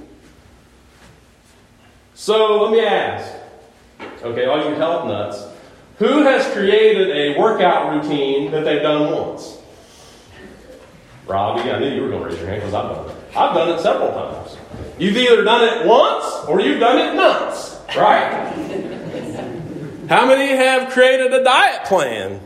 So 2.13 2.63
let 2.63 2.71
me 2.71 2.81
ask. 2.81 3.33
Okay, 4.21 4.45
all 4.45 4.69
you 4.69 4.75
health 4.75 5.07
nuts, 5.07 5.43
who 5.97 6.23
has 6.23 6.45
created 6.53 7.09
a 7.09 7.39
workout 7.39 7.93
routine 7.93 8.51
that 8.51 8.63
they've 8.63 8.81
done 8.81 9.11
once? 9.11 9.57
Robbie, 11.25 11.69
I 11.69 11.79
knew 11.79 11.93
you 11.93 12.03
were 12.03 12.09
going 12.09 12.23
to 12.23 12.29
raise 12.29 12.39
your 12.39 12.47
hand 12.47 12.61
because 12.61 12.73
I've 12.73 12.95
done 12.95 13.09
it. 13.09 13.15
I've 13.35 13.55
done 13.55 13.69
it 13.69 13.81
several 13.81 14.11
times. 14.11 14.57
You've 14.97 15.17
either 15.17 15.43
done 15.43 15.63
it 15.63 15.85
once 15.85 16.25
or 16.47 16.61
you've 16.61 16.79
done 16.79 16.99
it 16.99 17.15
once, 17.15 17.79
right? 17.95 18.53
How 20.09 20.25
many 20.25 20.55
have 20.55 20.91
created 20.91 21.33
a 21.33 21.43
diet 21.43 21.85
plan 21.85 22.39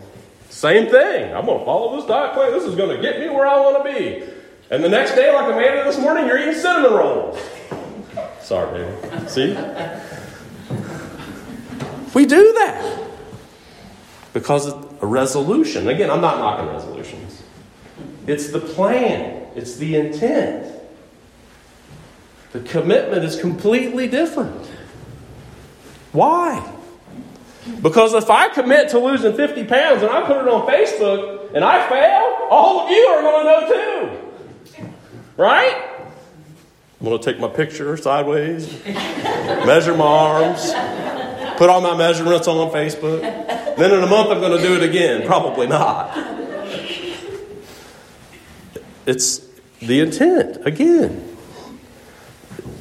same 0.51 0.89
thing. 0.89 1.33
I'm 1.33 1.47
going 1.47 1.59
to 1.59 1.65
follow 1.65 1.95
this 1.95 2.05
diet 2.05 2.33
plan. 2.33 2.51
This 2.51 2.65
is 2.65 2.75
going 2.75 2.95
to 2.95 3.01
get 3.01 3.19
me 3.19 3.29
where 3.29 3.47
I 3.47 3.59
want 3.61 3.83
to 3.83 3.91
be. 3.91 4.23
And 4.69 4.83
the 4.83 4.89
next 4.89 5.15
day, 5.15 5.33
like 5.33 5.51
Amanda 5.51 5.83
this 5.85 5.97
morning, 5.97 6.27
you're 6.27 6.37
eating 6.37 6.53
cinnamon 6.53 6.93
rolls. 6.93 7.39
Sorry, 8.41 8.83
baby. 8.83 9.27
See? 9.27 9.57
We 12.13 12.27
do 12.27 12.53
that 12.53 13.11
because 14.34 14.67
a 14.67 15.06
resolution. 15.06 15.88
Again, 15.88 16.10
I'm 16.10 16.22
not 16.22 16.39
knocking 16.39 16.67
resolutions. 16.67 17.44
It's 18.28 18.50
the 18.52 18.60
plan, 18.60 19.48
it's 19.56 19.78
the 19.78 19.96
intent. 19.96 20.74
The 22.54 22.60
commitment 22.62 23.24
is 23.24 23.39
completely 23.39 24.08
different. 24.08 24.70
Why? 26.12 26.74
Because 27.82 28.13
if 28.13 28.30
I 28.30 28.50
commit 28.50 28.89
to 28.89 29.00
losing 29.00 29.36
50 29.36 29.65
pounds 29.65 30.02
and 30.02 30.12
I 30.12 30.26
put 30.26 30.38
it 30.38 30.48
on 30.48 30.67
Facebook 30.67 31.54
and 31.54 31.63
I 31.63 31.88
fail, 31.88 32.48
all 32.50 32.82
of 32.82 32.89
you 32.89 33.06
are 33.08 33.22
going 33.22 33.46
to 33.46 33.52
know 33.52 33.67
too. 33.67 34.88
Right? 35.38 35.89
I'm 37.00 37.06
going 37.06 37.20
to 37.20 37.24
take 37.24 37.39
my 37.39 37.48
picture 37.48 37.96
sideways, 37.98 38.84
measure 38.86 39.96
my 39.96 40.06
arms, 40.06 40.72
put 41.62 41.69
all 41.69 41.80
my 41.80 41.95
measurements 41.95 42.47
on 42.47 42.71
Facebook. 42.71 43.21
Then 43.21 43.91
in 43.91 44.02
a 44.02 44.08
month 44.08 44.32
I'm 44.32 44.39
going 44.39 44.60
to 44.60 44.67
do 44.67 44.74
it 44.78 44.82
again. 44.82 45.28
Probably 45.28 45.67
not. 45.67 46.17
It's 49.06 49.45
the 49.78 50.00
intent, 50.00 50.65
again. 50.65 51.38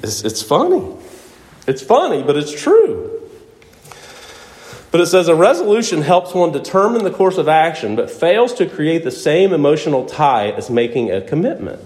It's, 0.02 0.24
it's 0.24 0.40
funny. 0.40 0.96
It's 1.66 1.82
funny, 1.82 2.22
but 2.22 2.38
it's 2.38 2.58
true. 2.58 3.20
But 4.90 5.02
it 5.02 5.08
says 5.08 5.28
a 5.28 5.34
resolution 5.34 6.00
helps 6.00 6.32
one 6.32 6.50
determine 6.50 7.04
the 7.04 7.10
course 7.10 7.36
of 7.36 7.48
action, 7.48 7.96
but 7.96 8.10
fails 8.10 8.54
to 8.54 8.66
create 8.66 9.04
the 9.04 9.10
same 9.10 9.52
emotional 9.52 10.06
tie 10.06 10.52
as 10.52 10.70
making 10.70 11.10
a 11.10 11.20
commitment. 11.20 11.82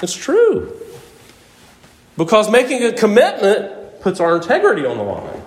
It's 0.00 0.16
true. 0.16 0.74
Because 2.16 2.50
making 2.50 2.82
a 2.82 2.94
commitment 2.94 4.00
puts 4.00 4.20
our 4.20 4.36
integrity 4.36 4.86
on 4.86 4.96
the 4.96 5.02
line. 5.02 5.43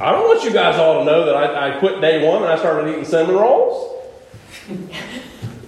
I 0.00 0.12
don't 0.12 0.26
want 0.26 0.42
you 0.44 0.50
guys 0.50 0.78
all 0.78 1.00
to 1.00 1.04
know 1.04 1.26
that 1.26 1.36
I, 1.36 1.76
I 1.76 1.78
quit 1.78 2.00
day 2.00 2.26
one 2.26 2.42
and 2.42 2.50
I 2.50 2.58
started 2.58 2.90
eating 2.90 3.04
cinnamon 3.04 3.36
rolls. 3.36 3.96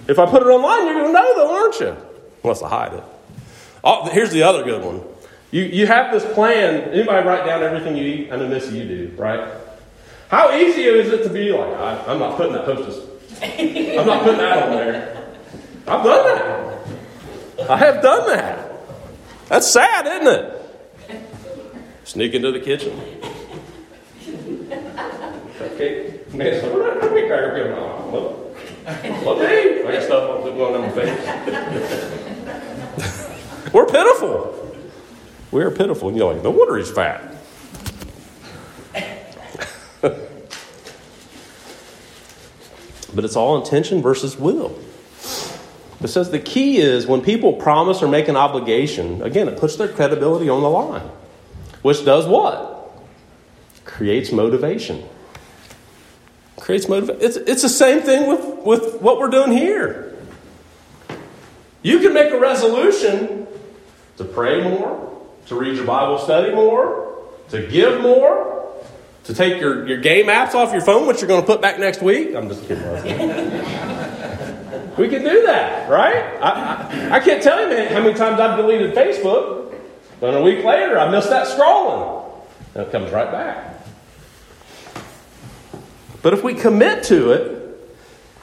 if 0.07 0.17
I 0.17 0.25
put 0.25 0.41
it 0.41 0.47
online, 0.47 0.87
you're 0.87 0.95
going 0.95 1.07
to 1.07 1.13
know 1.13 1.35
though, 1.35 1.55
aren't 1.55 1.79
you? 1.79 1.95
Unless 2.43 2.63
I 2.63 2.69
hide 2.69 2.93
it. 2.93 3.03
Oh, 3.83 4.09
here's 4.09 4.31
the 4.31 4.41
other 4.41 4.63
good 4.63 4.83
one. 4.83 5.03
You, 5.51 5.63
you 5.63 5.85
have 5.85 6.11
this 6.11 6.25
plan. 6.33 6.89
Anybody 6.89 7.27
write 7.27 7.45
down 7.45 7.61
everything 7.61 7.95
you 7.95 8.05
eat? 8.05 8.31
I 8.31 8.37
know 8.37 8.47
Missy, 8.47 8.79
you 8.79 8.85
do, 8.85 9.13
right? 9.17 9.47
How 10.29 10.51
easy 10.55 10.81
is 10.81 11.13
it 11.13 11.21
to 11.23 11.29
be 11.29 11.51
like, 11.51 11.69
I, 11.77 12.11
am 12.11 12.17
not 12.17 12.35
putting 12.35 12.53
that 12.53 12.65
hostess, 12.65 13.07
I'm 13.43 14.07
not 14.07 14.23
putting 14.23 14.39
that 14.39 14.63
on 14.63 14.71
there. 14.71 15.27
I've 15.85 16.03
done 16.03 16.25
that. 16.25 17.69
I 17.69 17.77
have 17.77 18.01
done 18.01 18.27
that. 18.27 18.71
That's 19.49 19.69
sad, 19.69 20.07
isn't 20.07 20.27
it? 20.27 21.21
Sneak 22.05 22.33
into 22.33 22.51
the 22.51 22.59
kitchen. 22.59 22.99
On. 27.73 28.11
Look, 28.11 28.57
look 29.25 29.39
I 29.39 30.01
stuff 30.01 30.43
going 30.43 30.83
on 30.83 30.91
face. 30.91 31.19
we're 33.73 33.85
pitiful. 33.85 34.75
We 35.51 35.61
are 35.61 35.69
pitiful. 35.69 36.09
And 36.09 36.17
you're 36.17 36.33
like, 36.33 36.43
no 36.43 36.49
wonder 36.49 36.77
he's 36.77 36.89
fat. 36.89 37.35
but 40.01 40.29
it's 43.17 43.35
all 43.35 43.63
intention 43.63 44.01
versus 44.01 44.35
will. 44.35 44.75
It 46.01 46.07
says 46.07 46.31
the 46.31 46.39
key 46.39 46.77
is 46.77 47.05
when 47.05 47.21
people 47.21 47.53
promise 47.53 48.01
or 48.01 48.07
make 48.07 48.27
an 48.27 48.35
obligation, 48.35 49.21
again, 49.21 49.47
it 49.47 49.59
puts 49.59 49.75
their 49.75 49.87
credibility 49.87 50.49
on 50.49 50.63
the 50.63 50.69
line, 50.69 51.09
which 51.83 52.03
does 52.03 52.25
what? 52.25 52.91
Creates 53.85 54.31
motivation. 54.31 55.07
Creates 56.63 56.87
motivation. 56.87 57.21
It's, 57.21 57.35
it's 57.35 57.61
the 57.61 57.67
same 57.67 57.99
thing 57.99 58.29
with, 58.29 58.45
with 58.63 59.01
what 59.01 59.19
we're 59.19 59.27
doing 59.27 59.51
here. 59.51 60.15
You 61.81 61.99
can 61.99 62.13
make 62.13 62.31
a 62.31 62.39
resolution 62.39 63.45
to 64.15 64.23
pray 64.23 64.63
more, 64.63 65.27
to 65.47 65.55
read 65.55 65.75
your 65.75 65.85
Bible 65.85 66.19
study 66.19 66.55
more, 66.55 67.21
to 67.49 67.67
give 67.67 67.99
more, 67.99 68.73
to 69.25 69.33
take 69.33 69.59
your, 69.59 69.85
your 69.85 69.97
game 69.97 70.27
apps 70.27 70.55
off 70.55 70.71
your 70.71 70.81
phone, 70.81 71.05
which 71.05 71.19
you're 71.19 71.27
going 71.27 71.41
to 71.41 71.45
put 71.45 71.61
back 71.61 71.79
next 71.79 72.01
week. 72.01 72.33
I'm 72.33 72.47
just 72.47 72.65
kidding. 72.65 72.81
we 74.97 75.09
can 75.09 75.21
do 75.21 75.45
that, 75.45 75.89
right? 75.89 76.41
I, 76.41 77.09
I, 77.11 77.17
I, 77.17 77.19
can't 77.19 77.43
tell 77.43 77.59
you 77.59 77.89
how 77.89 77.99
many 77.99 78.13
times 78.13 78.39
I've 78.39 78.55
deleted 78.55 78.95
Facebook. 78.95 79.75
Then 80.21 80.33
a 80.33 80.41
week 80.41 80.63
later, 80.63 80.97
I 80.97 81.11
missed 81.11 81.29
that 81.29 81.45
scrolling. 81.45 82.23
And 82.73 82.87
it 82.87 82.91
comes 82.93 83.11
right 83.11 83.29
back. 83.29 83.72
But 86.23 86.33
if 86.33 86.41
we 86.41 86.55
commit 86.55 87.03
to 87.05 87.31
it, 87.33 87.59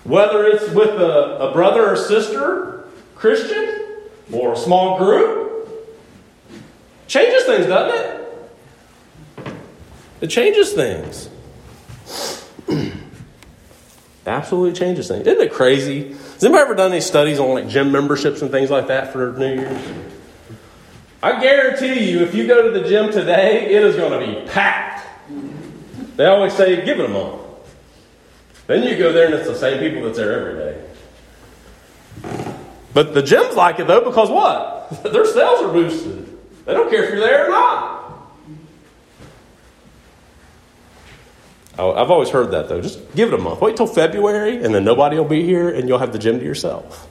whether 0.04 0.44
it's 0.44 0.68
with 0.72 0.90
a, 0.90 1.48
a 1.48 1.52
brother 1.52 1.88
or 1.88 1.96
sister 1.96 2.84
Christian 3.16 3.96
or 4.30 4.52
a 4.52 4.56
small 4.56 4.98
group, 4.98 5.66
changes 7.08 7.44
things, 7.44 7.66
doesn't 7.66 7.98
it? 7.98 9.54
It 10.20 10.28
changes 10.28 10.74
things. 10.74 11.30
Absolutely 14.26 14.78
changes 14.78 15.08
things. 15.08 15.26
Isn't 15.26 15.40
it 15.40 15.50
crazy? 15.50 16.10
Has 16.10 16.44
anybody 16.44 16.62
ever 16.62 16.74
done 16.74 16.92
any 16.92 17.00
studies 17.00 17.38
on 17.38 17.54
like 17.54 17.68
gym 17.68 17.90
memberships 17.90 18.42
and 18.42 18.50
things 18.50 18.70
like 18.70 18.88
that 18.88 19.10
for 19.10 19.32
New 19.32 19.54
Year's? 19.54 19.92
I 21.22 21.40
guarantee 21.40 22.10
you, 22.10 22.20
if 22.20 22.34
you 22.34 22.46
go 22.46 22.70
to 22.70 22.78
the 22.78 22.86
gym 22.86 23.10
today, 23.10 23.74
it 23.74 23.82
is 23.82 23.96
going 23.96 24.20
to 24.20 24.26
be 24.26 24.46
packed. 24.48 25.06
They 26.16 26.26
always 26.26 26.52
say, 26.52 26.84
give 26.84 27.00
it 27.00 27.06
a 27.06 27.08
month. 27.08 27.49
Then 28.70 28.84
you 28.84 28.96
go 28.96 29.12
there 29.12 29.26
and 29.26 29.34
it's 29.34 29.48
the 29.48 29.56
same 29.56 29.80
people 29.80 30.04
that's 30.04 30.16
there 30.16 30.46
every 30.46 30.54
day. 30.54 30.84
But 32.94 33.14
the 33.14 33.20
gyms 33.20 33.56
like 33.56 33.80
it 33.80 33.88
though 33.88 34.04
because 34.04 34.30
what? 34.30 35.02
Their 35.12 35.24
sales 35.24 35.62
are 35.64 35.72
boosted. 35.72 36.38
They 36.66 36.74
don't 36.74 36.88
care 36.88 37.02
if 37.02 37.10
you're 37.10 37.18
there 37.18 37.46
or 37.46 37.48
not. 37.48 38.30
Oh, 41.80 41.94
I've 41.94 42.12
always 42.12 42.28
heard 42.28 42.52
that 42.52 42.68
though. 42.68 42.80
Just 42.80 43.12
give 43.16 43.32
it 43.32 43.34
a 43.34 43.42
month. 43.42 43.60
Wait 43.60 43.76
till 43.76 43.88
February, 43.88 44.62
and 44.62 44.72
then 44.72 44.84
nobody 44.84 45.16
will 45.16 45.24
be 45.24 45.42
here, 45.42 45.68
and 45.68 45.88
you'll 45.88 45.98
have 45.98 46.12
the 46.12 46.20
gym 46.20 46.38
to 46.38 46.44
yourself. 46.44 47.08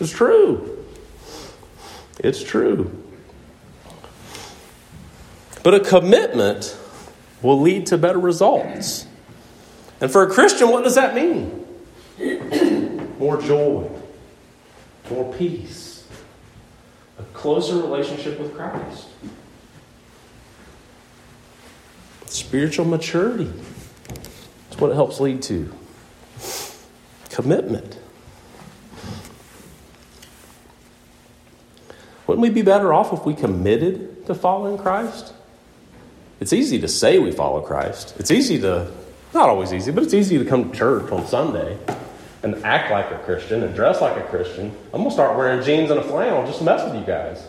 It's 0.00 0.12
true. 0.12 0.84
It's 2.18 2.42
true. 2.42 2.92
But 5.62 5.72
a 5.72 5.80
commitment 5.80 6.76
will 7.40 7.62
lead 7.62 7.86
to 7.86 7.96
better 7.96 8.20
results. 8.20 9.06
And 10.04 10.12
for 10.12 10.22
a 10.22 10.30
Christian, 10.30 10.68
what 10.68 10.84
does 10.84 10.96
that 10.96 11.14
mean? 11.14 11.64
More 13.18 13.40
joy, 13.40 13.90
more 15.08 15.32
peace, 15.32 16.06
a 17.18 17.22
closer 17.32 17.76
relationship 17.76 18.38
with 18.38 18.54
Christ, 18.54 19.08
spiritual 22.26 22.84
maturity. 22.84 23.50
That's 24.68 24.78
what 24.78 24.90
it 24.90 24.94
helps 24.94 25.20
lead 25.20 25.40
to. 25.44 25.72
Commitment. 27.30 27.98
Wouldn't 32.26 32.42
we 32.42 32.50
be 32.50 32.60
better 32.60 32.92
off 32.92 33.10
if 33.14 33.24
we 33.24 33.32
committed 33.32 34.26
to 34.26 34.34
following 34.34 34.76
Christ? 34.76 35.32
It's 36.40 36.52
easy 36.52 36.78
to 36.80 36.88
say 36.88 37.18
we 37.18 37.32
follow 37.32 37.62
Christ. 37.62 38.14
It's 38.18 38.30
easy 38.30 38.60
to, 38.60 38.92
not 39.34 39.48
always 39.48 39.72
easy, 39.72 39.90
but 39.90 40.04
it's 40.04 40.14
easy 40.14 40.38
to 40.38 40.44
come 40.44 40.70
to 40.70 40.76
church 40.76 41.10
on 41.12 41.26
Sunday 41.26 41.78
and 42.42 42.54
act 42.64 42.90
like 42.90 43.10
a 43.10 43.18
Christian 43.24 43.62
and 43.62 43.74
dress 43.74 44.00
like 44.00 44.16
a 44.16 44.26
Christian. 44.28 44.66
I'm 44.92 45.00
going 45.00 45.04
to 45.04 45.10
start 45.10 45.36
wearing 45.36 45.64
jeans 45.64 45.90
and 45.90 45.98
a 45.98 46.04
flannel 46.04 46.46
just 46.46 46.58
to 46.58 46.64
mess 46.64 46.84
with 46.84 47.00
you 47.00 47.06
guys. 47.06 47.46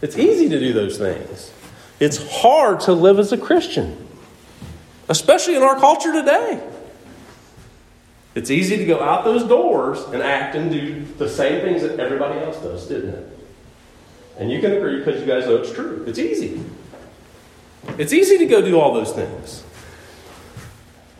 It's 0.00 0.16
easy 0.16 0.48
to 0.48 0.58
do 0.58 0.72
those 0.72 0.96
things. 0.96 1.52
It's 1.98 2.40
hard 2.40 2.80
to 2.80 2.92
live 2.92 3.18
as 3.18 3.32
a 3.32 3.36
Christian, 3.36 4.08
especially 5.08 5.56
in 5.56 5.62
our 5.62 5.78
culture 5.78 6.12
today. 6.12 6.66
It's 8.34 8.50
easy 8.50 8.76
to 8.76 8.86
go 8.86 9.02
out 9.02 9.24
those 9.24 9.42
doors 9.42 9.98
and 10.14 10.22
act 10.22 10.54
and 10.54 10.70
do 10.70 11.04
the 11.18 11.28
same 11.28 11.60
things 11.62 11.82
that 11.82 11.98
everybody 11.98 12.38
else 12.40 12.56
does, 12.58 12.86
didn't 12.86 13.10
it? 13.10 13.38
And 14.38 14.50
you 14.50 14.60
can 14.60 14.72
agree 14.72 15.00
because 15.00 15.20
you 15.20 15.26
guys 15.26 15.46
know 15.46 15.56
it's 15.56 15.72
true. 15.72 16.04
It's 16.06 16.18
easy. 16.18 16.64
It's 17.98 18.12
easy 18.12 18.38
to 18.38 18.46
go 18.46 18.62
do 18.62 18.78
all 18.78 18.94
those 18.94 19.12
things. 19.12 19.64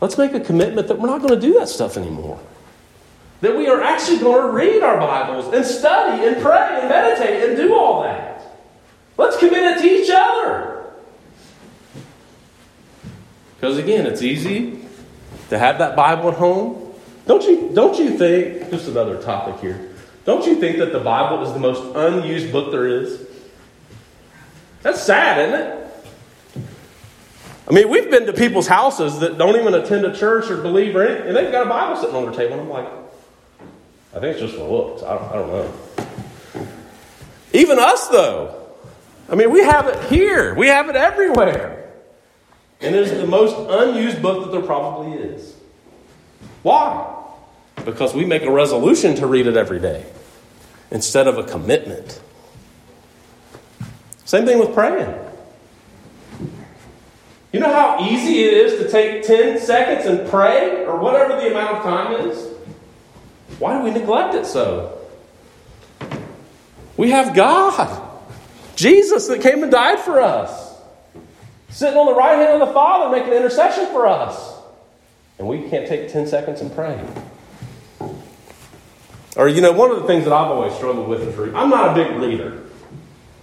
Let's 0.01 0.17
make 0.17 0.33
a 0.33 0.39
commitment 0.39 0.87
that 0.87 0.97
we're 0.99 1.07
not 1.07 1.21
going 1.21 1.33
to 1.33 1.39
do 1.39 1.53
that 1.59 1.69
stuff 1.69 1.95
anymore. 1.95 2.39
That 3.41 3.55
we 3.55 3.67
are 3.67 3.81
actually 3.81 4.17
going 4.17 4.41
to 4.41 4.51
read 4.51 4.81
our 4.81 4.97
Bibles 4.97 5.53
and 5.53 5.63
study 5.63 6.25
and 6.27 6.41
pray 6.41 6.79
and 6.79 6.89
meditate 6.89 7.49
and 7.49 7.55
do 7.55 7.75
all 7.75 8.01
that. 8.01 8.41
Let's 9.17 9.37
commit 9.37 9.77
it 9.77 9.81
to 9.81 9.87
each 9.87 10.09
other. 10.11 10.91
Because 13.55 13.77
again, 13.77 14.07
it's 14.07 14.23
easy 14.23 14.79
to 15.49 15.59
have 15.59 15.77
that 15.77 15.95
Bible 15.95 16.29
at 16.29 16.35
home. 16.35 16.93
Don't 17.27 17.43
you, 17.43 17.69
don't 17.73 17.97
you 17.99 18.17
think, 18.17 18.71
just 18.71 18.87
another 18.87 19.21
topic 19.21 19.59
here, 19.61 19.91
don't 20.25 20.45
you 20.45 20.59
think 20.59 20.79
that 20.79 20.91
the 20.91 20.99
Bible 20.99 21.45
is 21.45 21.53
the 21.53 21.59
most 21.59 21.95
unused 21.95 22.51
book 22.51 22.71
there 22.71 22.87
is? 22.87 23.27
That's 24.81 25.01
sad, 25.01 25.47
isn't 25.47 25.61
it? 25.61 25.80
I 27.67 27.73
mean, 27.73 27.89
we've 27.89 28.09
been 28.09 28.25
to 28.25 28.33
people's 28.33 28.67
houses 28.67 29.19
that 29.19 29.37
don't 29.37 29.55
even 29.55 29.73
attend 29.73 30.05
a 30.05 30.15
church 30.15 30.49
or 30.49 30.57
believe 30.57 30.95
or 30.95 31.03
anything, 31.03 31.27
and 31.27 31.35
they've 31.35 31.51
got 31.51 31.65
a 31.65 31.69
Bible 31.69 31.95
sitting 31.99 32.15
on 32.15 32.23
their 32.23 32.33
table, 32.33 32.53
and 32.53 32.61
I'm 32.61 32.69
like, 32.69 32.87
I 34.13 34.19
think 34.19 34.37
it's 34.37 34.39
just 34.41 34.55
for 34.55 34.67
looks. 34.67 35.03
I 35.03 35.17
don't, 35.17 35.31
I 35.31 35.33
don't 35.33 35.47
know. 35.47 36.67
Even 37.53 37.79
us, 37.79 38.07
though. 38.07 38.57
I 39.29 39.35
mean, 39.35 39.51
we 39.51 39.61
have 39.61 39.87
it 39.87 40.03
here, 40.11 40.55
we 40.55 40.67
have 40.67 40.89
it 40.89 40.95
everywhere. 40.95 41.89
And 42.81 42.95
it 42.95 43.03
is 43.03 43.11
the 43.11 43.27
most 43.27 43.55
unused 43.55 44.21
book 44.21 44.43
that 44.43 44.51
there 44.51 44.65
probably 44.65 45.13
is. 45.13 45.55
Why? 46.63 47.15
Because 47.85 48.13
we 48.13 48.25
make 48.25 48.43
a 48.43 48.51
resolution 48.51 49.15
to 49.15 49.27
read 49.27 49.47
it 49.47 49.55
every 49.55 49.79
day 49.79 50.05
instead 50.89 51.27
of 51.27 51.37
a 51.37 51.43
commitment. 51.43 52.19
Same 54.25 54.45
thing 54.45 54.59
with 54.59 54.73
praying. 54.73 55.13
You 57.51 57.59
know 57.59 57.71
how 57.71 58.05
easy 58.05 58.43
it 58.43 58.53
is 58.53 58.81
to 58.81 58.89
take 58.89 59.23
10 59.23 59.59
seconds 59.59 60.05
and 60.05 60.29
pray, 60.29 60.85
or 60.85 60.97
whatever 60.97 61.35
the 61.35 61.51
amount 61.51 61.77
of 61.77 61.83
time 61.83 62.29
is? 62.29 62.47
Why 63.59 63.77
do 63.77 63.83
we 63.83 63.91
neglect 63.91 64.35
it 64.35 64.45
so? 64.45 64.97
We 66.95 67.11
have 67.11 67.35
God, 67.35 68.09
Jesus 68.75 69.27
that 69.27 69.41
came 69.41 69.63
and 69.63 69.71
died 69.71 69.99
for 69.99 70.21
us, 70.21 70.79
sitting 71.69 71.97
on 71.97 72.05
the 72.05 72.15
right 72.15 72.37
hand 72.37 72.61
of 72.61 72.67
the 72.67 72.73
Father 72.73 73.15
making 73.15 73.33
intercession 73.33 73.87
for 73.87 74.07
us. 74.07 74.59
And 75.37 75.47
we 75.47 75.69
can't 75.69 75.87
take 75.87 76.11
10 76.11 76.27
seconds 76.27 76.61
and 76.61 76.73
pray. 76.73 77.03
Or, 79.35 79.47
you 79.47 79.61
know, 79.61 79.71
one 79.71 79.89
of 79.91 79.97
the 79.97 80.07
things 80.07 80.25
that 80.25 80.33
I've 80.33 80.51
always 80.51 80.73
struggled 80.75 81.07
with 81.07 81.21
is 81.21 81.35
reading. 81.35 81.55
I'm 81.55 81.69
not 81.69 81.97
a 81.97 82.03
big 82.03 82.15
reader. 82.21 82.63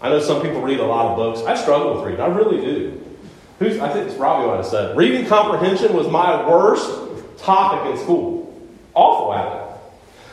I 0.00 0.10
know 0.10 0.20
some 0.20 0.40
people 0.40 0.60
read 0.60 0.80
a 0.80 0.86
lot 0.86 1.06
of 1.06 1.16
books. 1.16 1.42
I 1.46 1.56
struggle 1.56 1.94
with 1.96 2.04
reading. 2.04 2.20
I 2.20 2.26
really 2.26 2.60
do. 2.60 3.07
Who's, 3.58 3.78
I 3.80 3.92
think 3.92 4.08
it's 4.08 4.16
Robbie 4.16 4.46
might 4.46 4.56
have 4.56 4.66
said. 4.66 4.96
Reading 4.96 5.26
comprehension 5.26 5.94
was 5.94 6.06
my 6.08 6.48
worst 6.48 6.88
topic 7.38 7.92
in 7.92 7.98
school. 7.98 8.44
Awful 8.94 9.34
at 9.34 9.56
it. 9.56 9.68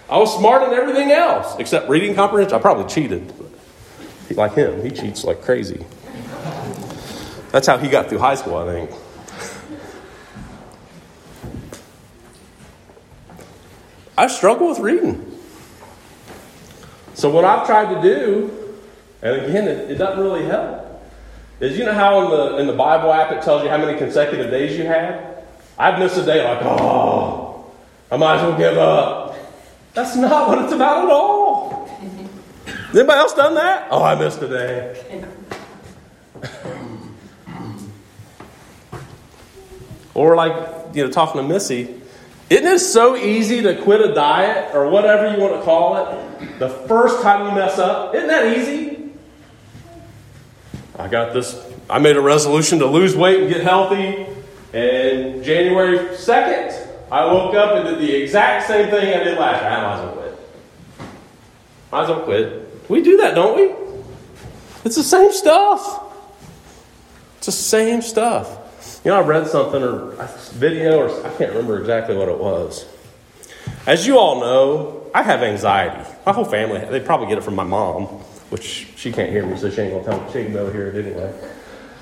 I 0.09 0.17
was 0.17 0.35
smart 0.37 0.63
in 0.63 0.73
everything 0.73 1.11
else 1.11 1.55
except 1.57 1.89
reading 1.89 2.13
comprehension. 2.13 2.55
I 2.55 2.61
probably 2.61 2.85
cheated. 2.85 3.33
Like 4.31 4.53
him, 4.53 4.83
he 4.83 4.91
cheats 4.91 5.23
like 5.23 5.41
crazy. 5.41 5.85
That's 7.51 7.67
how 7.67 7.77
he 7.77 7.87
got 7.87 8.09
through 8.09 8.19
high 8.19 8.35
school, 8.35 8.57
I 8.57 8.65
think. 8.65 8.91
I 14.17 14.27
struggle 14.27 14.69
with 14.69 14.79
reading. 14.79 15.39
So, 17.13 17.29
what 17.29 17.45
I've 17.45 17.65
tried 17.65 17.95
to 17.95 18.01
do, 18.01 18.75
and 19.21 19.45
again, 19.45 19.67
it, 19.67 19.91
it 19.91 19.95
doesn't 19.95 20.21
really 20.21 20.45
help, 20.45 20.84
is 21.59 21.77
you 21.77 21.85
know 21.85 21.93
how 21.93 22.23
in 22.23 22.31
the, 22.31 22.57
in 22.57 22.67
the 22.67 22.73
Bible 22.73 23.13
app 23.13 23.31
it 23.31 23.41
tells 23.43 23.63
you 23.63 23.69
how 23.69 23.77
many 23.77 23.97
consecutive 23.97 24.51
days 24.51 24.77
you 24.77 24.85
had? 24.85 25.43
I've 25.77 25.99
missed 25.99 26.17
a 26.17 26.25
day 26.25 26.43
like, 26.43 26.59
oh, 26.63 27.65
I 28.11 28.17
might 28.17 28.37
as 28.37 28.41
well 28.41 28.57
give 28.57 28.77
up. 28.77 29.37
That's 29.93 30.15
not 30.15 30.49
what 30.49 30.63
it's 30.63 30.73
about 30.73 31.05
at 31.05 31.11
all. 31.11 31.89
Anybody 32.93 33.19
else 33.19 33.33
done 33.33 33.55
that? 33.55 33.87
Oh, 33.89 34.03
I 34.03 34.15
missed 34.15 34.41
a 34.41 34.47
day. 34.47 35.25
or 40.13 40.35
like, 40.35 40.95
you 40.95 41.03
know, 41.03 41.11
talking 41.11 41.41
to 41.41 41.47
Missy, 41.47 42.01
isn't 42.49 42.67
it 42.67 42.79
so 42.79 43.15
easy 43.15 43.61
to 43.61 43.81
quit 43.81 44.01
a 44.01 44.13
diet 44.13 44.75
or 44.75 44.89
whatever 44.89 45.33
you 45.35 45.41
want 45.41 45.55
to 45.55 45.61
call 45.63 45.97
it 45.97 46.59
the 46.59 46.69
first 46.69 47.21
time 47.21 47.47
you 47.47 47.55
mess 47.55 47.79
up? 47.79 48.13
Isn't 48.13 48.27
that 48.27 48.57
easy? 48.57 48.84
I 50.97 51.07
got 51.07 51.33
this, 51.33 51.61
I 51.89 51.99
made 51.99 52.15
a 52.15 52.21
resolution 52.21 52.79
to 52.79 52.85
lose 52.85 53.15
weight 53.15 53.41
and 53.41 53.53
get 53.53 53.63
healthy. 53.63 54.27
And 54.73 55.43
January 55.43 55.99
2nd, 56.15 56.87
I 57.11 57.25
woke 57.25 57.55
up 57.55 57.75
and 57.75 57.85
did 57.85 57.99
the 57.99 58.15
exact 58.15 58.67
same 58.67 58.89
thing 58.89 59.13
I 59.13 59.23
did 59.23 59.37
last 59.37 59.61
year. 59.61 59.71
I 59.71 59.81
might 59.81 59.93
as 59.93 60.01
well 60.01 60.15
quit. 60.15 60.39
Might 61.91 62.03
as 62.03 62.09
well 62.09 62.21
quit. 62.21 62.89
We 62.89 63.01
do 63.01 63.17
that, 63.17 63.35
don't 63.35 63.55
we? 63.57 63.73
It's 64.83 64.95
the 64.95 65.03
same 65.03 65.31
stuff. 65.31 66.03
It's 67.37 67.45
the 67.45 67.51
same 67.51 68.01
stuff. 68.01 69.01
You 69.03 69.11
know, 69.11 69.17
I 69.17 69.21
read 69.21 69.47
something 69.47 69.81
or 69.81 70.13
a 70.13 70.27
video, 70.53 70.99
or 70.99 71.25
I 71.25 71.29
can't 71.35 71.51
remember 71.51 71.79
exactly 71.79 72.15
what 72.15 72.27
it 72.27 72.37
was. 72.37 72.85
As 73.85 74.07
you 74.07 74.17
all 74.17 74.39
know, 74.39 75.09
I 75.13 75.21
have 75.21 75.43
anxiety. 75.43 76.09
My 76.25 76.33
whole 76.33 76.45
family, 76.45 76.79
they 76.89 76.99
probably 76.99 77.27
get 77.27 77.37
it 77.37 77.43
from 77.43 77.55
my 77.55 77.63
mom, 77.63 78.23
which 78.55 78.87
she 78.95 79.11
can't 79.11 79.31
hear 79.31 79.45
me, 79.45 79.57
so 79.57 79.69
she 79.69 79.81
ain't 79.81 79.91
gonna 79.91 80.05
tell 80.05 80.25
me. 80.25 80.31
She 80.31 80.45
can 80.45 80.53
go 80.53 80.71
hear 80.71 80.87
it 80.87 81.05
anyway. 81.05 81.33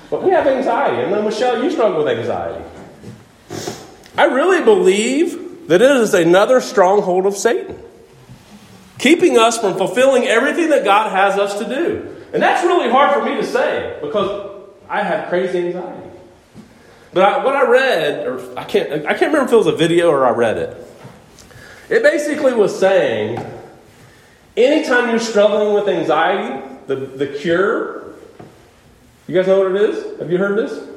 But 0.08 0.22
we 0.22 0.30
have 0.30 0.46
anxiety, 0.46 1.02
and 1.02 1.12
then 1.12 1.24
Michelle, 1.24 1.60
you 1.64 1.68
struggle 1.68 2.04
with 2.04 2.16
anxiety. 2.16 2.64
I 4.16 4.26
really 4.26 4.64
believe 4.64 5.66
that 5.66 5.82
it 5.82 5.90
is 5.90 6.14
another 6.14 6.60
stronghold 6.60 7.26
of 7.26 7.36
Satan, 7.36 7.76
keeping 9.00 9.36
us 9.36 9.58
from 9.58 9.76
fulfilling 9.76 10.26
everything 10.26 10.70
that 10.70 10.84
God 10.84 11.10
has 11.10 11.36
us 11.40 11.58
to 11.58 11.64
do. 11.64 12.16
And 12.32 12.40
that's 12.40 12.64
really 12.64 12.88
hard 12.88 13.14
for 13.14 13.24
me 13.24 13.34
to 13.34 13.44
say 13.44 13.98
because 14.00 14.62
I 14.88 15.02
have 15.02 15.28
crazy 15.28 15.58
anxiety. 15.58 16.08
But 17.12 17.24
I, 17.24 17.44
what 17.44 17.56
I 17.56 17.68
read, 17.68 18.28
or 18.28 18.58
I 18.58 18.62
can't, 18.62 19.06
I 19.06 19.14
can't 19.14 19.32
remember 19.32 19.46
if 19.46 19.52
it 19.52 19.56
was 19.56 19.66
a 19.66 19.76
video 19.76 20.08
or 20.08 20.24
I 20.24 20.30
read 20.30 20.58
it. 20.58 20.76
It 21.88 22.04
basically 22.04 22.54
was 22.54 22.78
saying, 22.78 23.44
anytime 24.56 25.10
you're 25.10 25.18
struggling 25.18 25.74
with 25.74 25.88
anxiety, 25.88 26.64
the, 26.86 26.96
the 26.96 27.26
cure, 27.26 28.14
you 29.26 29.34
guys 29.34 29.46
know 29.46 29.58
what 29.60 29.74
it 29.74 29.90
is? 29.90 30.18
Have 30.18 30.30
you 30.30 30.38
heard 30.38 30.58
this? 30.58 30.88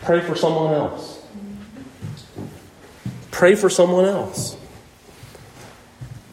Pray 0.00 0.20
for 0.20 0.34
someone 0.34 0.74
else. 0.74 1.22
Pray 3.30 3.54
for 3.54 3.70
someone 3.70 4.04
else. 4.04 4.56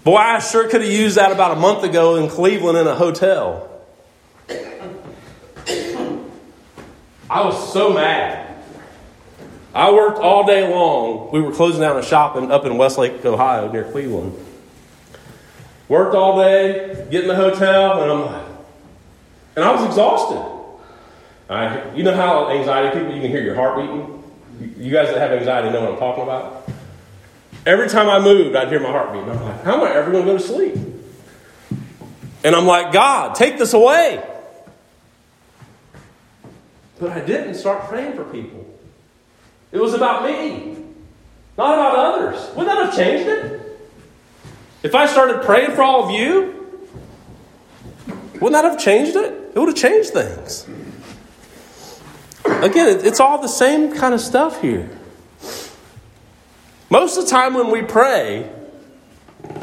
Boy, 0.03 0.17
I 0.17 0.39
sure 0.39 0.67
could 0.69 0.81
have 0.81 0.91
used 0.91 1.17
that 1.17 1.31
about 1.31 1.51
a 1.51 1.59
month 1.59 1.83
ago 1.83 2.15
in 2.15 2.29
Cleveland 2.29 2.77
in 2.77 2.87
a 2.87 2.95
hotel. 2.95 3.71
I 7.29 7.43
was 7.43 7.73
so 7.73 7.93
mad. 7.93 8.63
I 9.73 9.91
worked 9.91 10.19
all 10.19 10.45
day 10.45 10.71
long. 10.71 11.31
We 11.31 11.41
were 11.41 11.51
closing 11.51 11.81
down 11.81 11.97
a 11.97 12.03
shop 12.03 12.37
in, 12.37 12.51
up 12.51 12.65
in 12.65 12.77
Westlake, 12.77 13.25
Ohio, 13.25 13.71
near 13.71 13.83
Cleveland. 13.91 14.33
Worked 15.87 16.15
all 16.15 16.37
day, 16.37 17.07
get 17.11 17.23
in 17.23 17.27
the 17.27 17.35
hotel, 17.35 18.01
and 18.01 18.11
I'm 18.11 18.25
like, 18.25 18.45
and 19.55 19.63
I 19.63 19.71
was 19.71 19.85
exhausted. 19.85 20.41
I, 21.47 21.93
you 21.93 22.03
know 22.03 22.15
how 22.15 22.49
anxiety 22.49 22.97
people, 22.97 23.13
you 23.13 23.21
can 23.21 23.29
hear 23.29 23.43
your 23.43 23.55
heart 23.55 23.77
beating? 23.77 24.23
You 24.77 24.91
guys 24.91 25.09
that 25.09 25.17
have 25.19 25.31
anxiety 25.31 25.69
know 25.69 25.81
what 25.81 25.91
I'm 25.91 25.99
talking 25.99 26.23
about? 26.23 26.67
Every 27.65 27.87
time 27.87 28.09
I 28.09 28.19
moved, 28.19 28.55
I'd 28.55 28.67
hear 28.67 28.79
my 28.79 28.89
heart 28.89 29.13
beating. 29.13 29.29
I'm 29.29 29.41
like, 29.43 29.63
how 29.63 29.75
am 29.75 29.83
I 29.83 29.93
ever 29.93 30.11
going 30.11 30.25
to 30.25 30.31
go 30.31 30.37
to 30.37 30.43
sleep? 30.43 30.75
And 32.43 32.55
I'm 32.55 32.65
like, 32.65 32.91
God, 32.91 33.35
take 33.35 33.57
this 33.57 33.73
away. 33.73 34.23
But 36.99 37.11
I 37.11 37.21
didn't 37.21 37.55
start 37.55 37.87
praying 37.89 38.13
for 38.13 38.23
people. 38.25 38.65
It 39.71 39.79
was 39.79 39.93
about 39.93 40.23
me, 40.23 40.77
not 41.57 41.73
about 41.73 41.95
others. 41.95 42.55
Wouldn't 42.55 42.67
that 42.67 42.85
have 42.85 42.95
changed 42.95 43.27
it? 43.27 43.64
If 44.85 44.93
I 44.93 45.07
started 45.07 45.41
praying 45.41 45.71
for 45.71 45.81
all 45.81 46.03
of 46.03 46.11
you, 46.11 46.77
wouldn't 48.33 48.51
that 48.51 48.65
have 48.65 48.77
changed 48.77 49.15
it? 49.15 49.33
It 49.55 49.57
would 49.57 49.69
have 49.69 49.75
changed 49.75 50.11
things. 50.11 50.67
Again, 52.45 52.99
it's 53.03 53.19
all 53.19 53.41
the 53.41 53.47
same 53.47 53.95
kind 53.95 54.13
of 54.13 54.21
stuff 54.21 54.61
here. 54.61 54.87
Most 56.91 57.17
of 57.17 57.23
the 57.23 57.31
time 57.31 57.55
when 57.55 57.71
we 57.71 57.81
pray, 57.81 58.47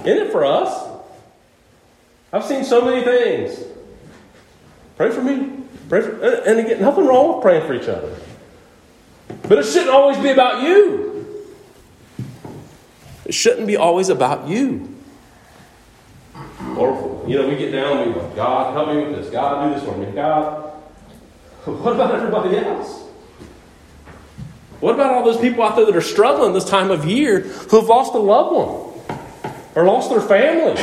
isn't 0.04 0.26
it 0.26 0.32
for 0.32 0.44
us? 0.44 0.90
I've 2.32 2.44
seen 2.44 2.64
so 2.64 2.84
many 2.84 3.04
things. 3.04 3.64
Pray 4.96 5.12
for 5.12 5.22
me. 5.22 5.62
Pray 5.88 6.00
for, 6.00 6.20
and 6.20 6.58
again, 6.58 6.80
nothing 6.80 7.06
wrong 7.06 7.34
with 7.34 7.42
praying 7.42 7.64
for 7.68 7.74
each 7.74 7.88
other. 7.88 8.12
But 9.42 9.58
it 9.58 9.66
shouldn't 9.66 9.90
always 9.90 10.18
be 10.18 10.30
about 10.30 10.64
you. 10.64 11.46
It 13.24 13.34
shouldn't 13.34 13.68
be 13.68 13.76
always 13.76 14.08
about 14.08 14.48
you. 14.48 14.91
You 17.26 17.38
know, 17.38 17.48
we 17.48 17.56
get 17.56 17.70
down 17.70 17.98
and 17.98 18.14
we 18.14 18.20
go, 18.20 18.28
God, 18.34 18.74
help 18.74 18.88
me 18.88 19.04
with 19.04 19.22
this. 19.22 19.30
God, 19.30 19.68
do 19.68 19.74
this 19.74 19.84
for 19.84 19.96
me. 19.96 20.10
God, 20.12 20.70
what 21.64 21.94
about 21.94 22.14
everybody 22.14 22.56
else? 22.56 23.00
What 24.80 24.94
about 24.94 25.12
all 25.12 25.24
those 25.24 25.40
people 25.40 25.62
out 25.62 25.76
there 25.76 25.86
that 25.86 25.94
are 25.94 26.00
struggling 26.00 26.52
this 26.54 26.64
time 26.64 26.90
of 26.90 27.04
year 27.04 27.40
who 27.40 27.78
have 27.78 27.88
lost 27.88 28.14
a 28.14 28.18
loved 28.18 28.56
one 28.56 29.20
or 29.76 29.84
lost 29.84 30.10
their 30.10 30.20
family 30.20 30.80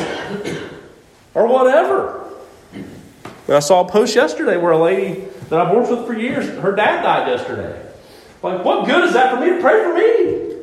or 1.33 1.47
whatever? 1.47 2.25
And 2.73 3.55
I 3.55 3.59
saw 3.59 3.85
a 3.85 3.89
post 3.89 4.15
yesterday 4.15 4.57
where 4.57 4.71
a 4.71 4.81
lady 4.81 5.25
that 5.49 5.59
I've 5.59 5.75
worked 5.75 5.89
with 5.89 6.05
for 6.05 6.13
years, 6.13 6.47
her 6.59 6.75
dad 6.75 7.01
died 7.01 7.27
yesterday. 7.27 7.89
Like, 8.41 8.63
what 8.63 8.85
good 8.85 9.03
is 9.03 9.13
that 9.13 9.33
for 9.33 9.41
me 9.41 9.49
to 9.49 9.59
pray 9.59 9.83
for 9.83 9.93
me? 9.93 10.58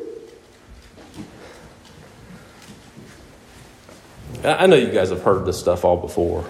I 4.43 4.67
know 4.67 4.75
you 4.75 4.91
guys 4.91 5.09
have 5.09 5.23
heard 5.23 5.45
this 5.45 5.59
stuff 5.59 5.83
all 5.83 5.97
before. 5.97 6.45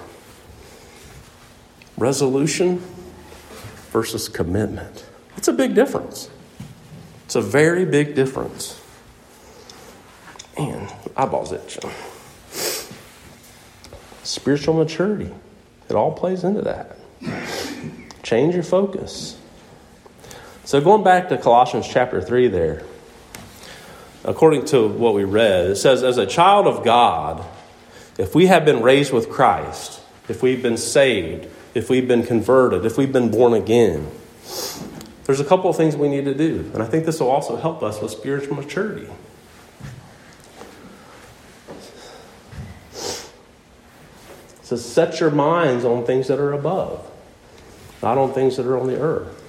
Resolution 1.98 2.80
versus 3.92 4.30
commitment. 4.30 5.06
It's 5.38 5.48
a 5.48 5.54
big 5.54 5.74
difference. 5.74 6.30
It's 7.26 7.36
a 7.36 7.42
very 7.42 7.86
big 7.86 8.16
difference. 8.16 8.82
And 10.58 10.92
eyeballs 11.16 11.52
itching. 11.52 11.90
Spiritual 14.24 14.76
maturity. 14.76 15.34
It 15.90 15.96
all 15.96 16.12
plays 16.12 16.44
into 16.44 16.62
that. 16.64 16.98
Change 18.24 18.56
your 18.56 18.64
focus. 18.64 19.40
So, 20.66 20.82
going 20.82 21.04
back 21.04 21.30
to 21.30 21.38
Colossians 21.38 21.88
chapter 21.88 22.22
3 22.22 22.50
there, 22.50 22.84
according 24.26 24.66
to 24.66 24.88
what 24.88 25.14
we 25.14 25.24
read, 25.24 25.68
it 25.68 25.76
says, 25.78 26.04
As 26.04 26.18
a 26.18 26.26
child 26.26 26.68
of 26.68 26.84
God, 26.84 27.46
if 28.18 28.34
we 28.34 28.48
have 28.48 28.66
been 28.66 28.82
raised 28.82 29.14
with 29.14 29.30
Christ, 29.30 30.02
if 30.28 30.42
we've 30.42 30.62
been 30.62 30.78
saved, 30.78 31.48
if 31.74 31.90
we've 31.90 32.08
been 32.08 32.24
converted, 32.24 32.86
if 32.86 32.98
we've 32.98 33.12
been 33.12 33.30
born 33.30 33.54
again, 33.54 34.10
there's 35.26 35.40
a 35.40 35.46
couple 35.46 35.70
of 35.70 35.76
things 35.76 35.96
we 35.96 36.10
need 36.10 36.26
to 36.26 36.34
do. 36.34 36.72
And 36.74 36.82
I 36.82 36.86
think 36.86 37.06
this 37.06 37.20
will 37.20 37.30
also 37.30 37.58
help 37.58 37.84
us 37.84 38.02
with 38.02 38.12
spiritual 38.12 38.56
maturity. 38.56 39.10
It 44.60 44.70
says, 44.70 44.84
set 44.84 45.20
your 45.20 45.32
minds 45.32 45.86
on 45.86 46.06
things 46.06 46.28
that 46.28 46.40
are 46.40 46.54
above, 46.54 47.10
not 48.02 48.18
on 48.18 48.34
things 48.34 48.58
that 48.58 48.66
are 48.66 48.78
on 48.78 48.88
the 48.88 49.00
earth. 49.00 49.44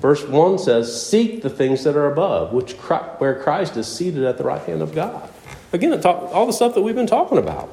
Verse 0.00 0.24
1 0.24 0.58
says, 0.58 1.08
Seek 1.08 1.42
the 1.42 1.50
things 1.50 1.84
that 1.84 1.96
are 1.96 2.10
above, 2.10 2.52
which 2.52 2.72
where 2.72 3.40
Christ 3.40 3.76
is 3.76 3.86
seated 3.86 4.24
at 4.24 4.36
the 4.36 4.44
right 4.44 4.62
hand 4.62 4.82
of 4.82 4.92
God. 4.92 5.30
Again, 5.72 6.04
all 6.04 6.46
the 6.46 6.52
stuff 6.52 6.74
that 6.74 6.82
we've 6.82 6.94
been 6.94 7.06
talking 7.06 7.38
about. 7.38 7.70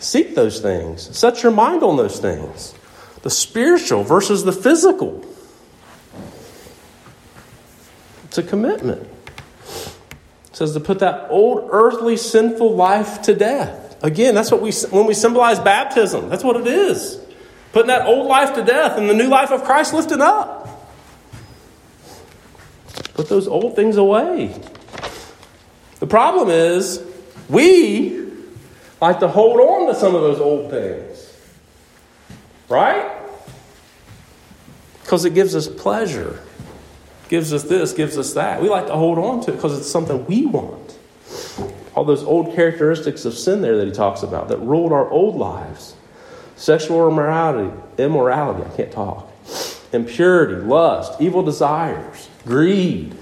Seek 0.00 0.34
those 0.34 0.60
things. 0.60 1.16
Set 1.16 1.42
your 1.42 1.52
mind 1.52 1.82
on 1.82 1.96
those 1.96 2.20
things. 2.20 2.74
The 3.22 3.30
spiritual 3.30 4.04
versus 4.04 4.44
the 4.44 4.52
physical. 4.52 5.24
It's 8.24 8.38
a 8.38 8.42
commitment. 8.42 9.02
It 9.02 10.56
says 10.56 10.72
to 10.74 10.80
put 10.80 11.00
that 11.00 11.28
old 11.30 11.68
earthly 11.72 12.16
sinful 12.16 12.74
life 12.74 13.22
to 13.22 13.34
death. 13.34 13.96
Again, 14.02 14.34
that's 14.34 14.50
what 14.50 14.60
we 14.60 14.70
when 14.90 15.06
we 15.06 15.14
symbolize 15.14 15.58
baptism. 15.58 16.28
That's 16.28 16.44
what 16.44 16.56
it 16.56 16.66
is. 16.66 17.20
Putting 17.72 17.88
that 17.88 18.06
old 18.06 18.26
life 18.26 18.54
to 18.54 18.64
death 18.64 18.96
and 18.96 19.08
the 19.08 19.14
new 19.14 19.28
life 19.28 19.50
of 19.50 19.64
Christ 19.64 19.92
lifted 19.92 20.20
up. 20.20 20.88
Put 23.14 23.28
those 23.28 23.48
old 23.48 23.74
things 23.74 23.96
away. 23.96 24.54
The 25.98 26.06
problem 26.06 26.48
is 26.50 27.02
we 27.48 28.27
like 29.00 29.20
to 29.20 29.28
hold 29.28 29.60
on 29.60 29.86
to 29.88 29.94
some 29.94 30.14
of 30.14 30.22
those 30.22 30.40
old 30.40 30.70
things. 30.70 31.32
Right? 32.68 33.10
Because 35.02 35.24
it 35.24 35.34
gives 35.34 35.54
us 35.54 35.68
pleasure. 35.68 36.42
Gives 37.28 37.52
us 37.52 37.64
this, 37.64 37.92
gives 37.92 38.16
us 38.16 38.34
that. 38.34 38.62
We 38.62 38.68
like 38.68 38.86
to 38.86 38.96
hold 38.96 39.18
on 39.18 39.42
to 39.42 39.52
it 39.52 39.56
because 39.56 39.78
it's 39.78 39.90
something 39.90 40.24
we 40.26 40.46
want 40.46 40.88
all 41.98 42.04
those 42.04 42.22
old 42.22 42.54
characteristics 42.54 43.24
of 43.24 43.34
sin 43.34 43.60
there 43.60 43.76
that 43.76 43.86
he 43.86 43.92
talks 43.92 44.22
about 44.22 44.46
that 44.48 44.58
ruled 44.58 44.92
our 44.92 45.10
old 45.10 45.34
lives 45.34 45.96
sexual 46.54 47.08
immorality, 47.08 47.72
immorality, 47.98 48.64
I 48.64 48.76
can't 48.76 48.92
talk, 48.92 49.30
impurity, 49.92 50.54
lust, 50.54 51.20
evil 51.20 51.42
desires, 51.42 52.28
greed, 52.44 53.16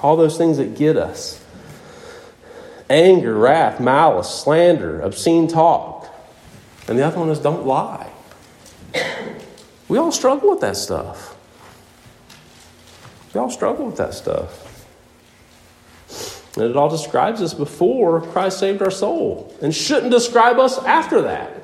all 0.00 0.16
those 0.16 0.38
things 0.38 0.56
that 0.56 0.76
get 0.76 0.96
us. 0.96 1.41
Anger, 2.92 3.34
wrath, 3.34 3.80
malice, 3.80 4.28
slander, 4.28 5.00
obscene 5.00 5.48
talk. 5.48 6.14
And 6.86 6.98
the 6.98 7.02
other 7.02 7.18
one 7.18 7.30
is 7.30 7.38
don't 7.38 7.64
lie. 7.64 8.10
We 9.88 9.96
all 9.96 10.12
struggle 10.12 10.50
with 10.50 10.60
that 10.60 10.76
stuff. 10.76 11.34
We 13.32 13.40
all 13.40 13.48
struggle 13.48 13.86
with 13.86 13.96
that 13.96 14.12
stuff. 14.12 14.86
And 16.54 16.66
it 16.66 16.76
all 16.76 16.90
describes 16.90 17.40
us 17.40 17.54
before 17.54 18.20
Christ 18.20 18.58
saved 18.58 18.82
our 18.82 18.90
soul 18.90 19.56
and 19.62 19.74
shouldn't 19.74 20.12
describe 20.12 20.58
us 20.58 20.76
after 20.76 21.22
that. 21.22 21.62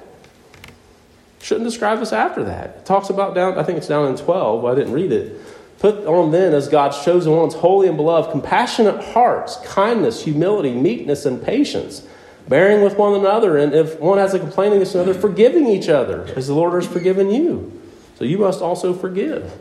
Shouldn't 1.42 1.66
describe 1.66 1.98
us 1.98 2.14
after 2.14 2.44
that. 2.44 2.76
It 2.78 2.86
talks 2.86 3.10
about 3.10 3.34
down, 3.34 3.58
I 3.58 3.64
think 3.64 3.76
it's 3.76 3.88
down 3.88 4.06
in 4.08 4.16
12, 4.16 4.64
I 4.64 4.74
didn't 4.74 4.94
read 4.94 5.12
it. 5.12 5.38
Put 5.78 6.04
on 6.06 6.32
then 6.32 6.54
as 6.54 6.68
God's 6.68 7.04
chosen 7.04 7.32
ones, 7.32 7.54
holy 7.54 7.86
and 7.86 7.96
beloved, 7.96 8.30
compassionate 8.30 9.02
hearts, 9.12 9.56
kindness, 9.64 10.24
humility, 10.24 10.72
meekness, 10.72 11.24
and 11.24 11.42
patience, 11.42 12.06
bearing 12.48 12.82
with 12.82 12.96
one 12.96 13.14
another, 13.14 13.56
and 13.56 13.72
if 13.72 14.00
one 14.00 14.18
has 14.18 14.34
a 14.34 14.38
complaint 14.38 14.74
against 14.74 14.94
another, 14.94 15.14
forgiving 15.14 15.66
each 15.68 15.88
other, 15.88 16.24
as 16.36 16.48
the 16.48 16.54
Lord 16.54 16.74
has 16.74 16.90
forgiven 16.90 17.30
you. 17.30 17.80
So 18.16 18.24
you 18.24 18.38
must 18.38 18.60
also 18.60 18.92
forgive. 18.92 19.56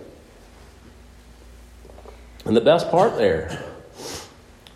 And 2.45 2.55
the 2.55 2.61
best 2.61 2.89
part 2.89 3.17
there, 3.17 3.63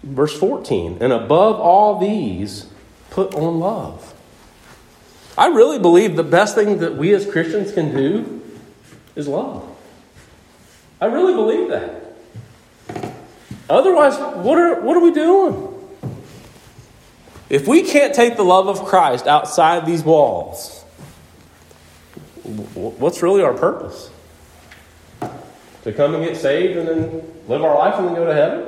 Verse 0.04 0.38
14, 0.38 0.97
and 0.99 1.13
above 1.13 1.60
all 1.60 1.99
these, 1.99 2.65
put 3.12 3.36
on 3.36 3.60
love. 3.60 4.15
I 5.38 5.47
really 5.47 5.77
believe 5.77 6.15
the 6.15 6.23
best 6.23 6.56
thing 6.56 6.80
that 6.80 6.97
we 6.97 7.13
as 7.13 7.30
Christians 7.30 7.71
can 7.71 7.95
do 7.95 8.41
is 9.15 9.27
love. 9.27 9.71
I 11.02 11.08
really 11.08 11.34
believe 11.34 11.70
that. 11.70 13.12
Otherwise, 13.68 14.18
what 14.46 14.60
are, 14.60 14.82
what 14.82 14.96
are 14.96 15.00
we 15.00 15.12
doing? 15.12 15.68
If 17.50 17.68
we 17.68 17.82
can't 17.82 18.14
take 18.14 18.38
the 18.38 18.44
love 18.44 18.68
of 18.68 18.86
Christ 18.86 19.28
outside 19.28 19.86
these 19.86 20.04
walls, 20.04 20.84
what's 22.76 23.24
really 23.24 23.42
our 23.42 23.54
purpose? 23.54 24.10
To 25.84 25.92
come 25.92 26.14
and 26.14 26.24
get 26.24 26.38
saved 26.38 26.78
and 26.78 26.88
then 26.88 27.34
live 27.48 27.64
our 27.64 27.78
life 27.78 27.96
and 27.96 28.08
then 28.08 28.16
go 28.16 28.26
to 28.26 28.34
heaven? 28.34 28.68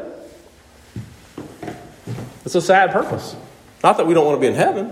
It's 2.45 2.55
a 2.55 2.61
sad 2.61 2.91
purpose. 2.91 3.35
Not 3.83 3.97
that 3.97 4.07
we 4.07 4.13
don't 4.13 4.25
want 4.25 4.37
to 4.37 4.41
be 4.41 4.47
in 4.47 4.55
heaven, 4.55 4.91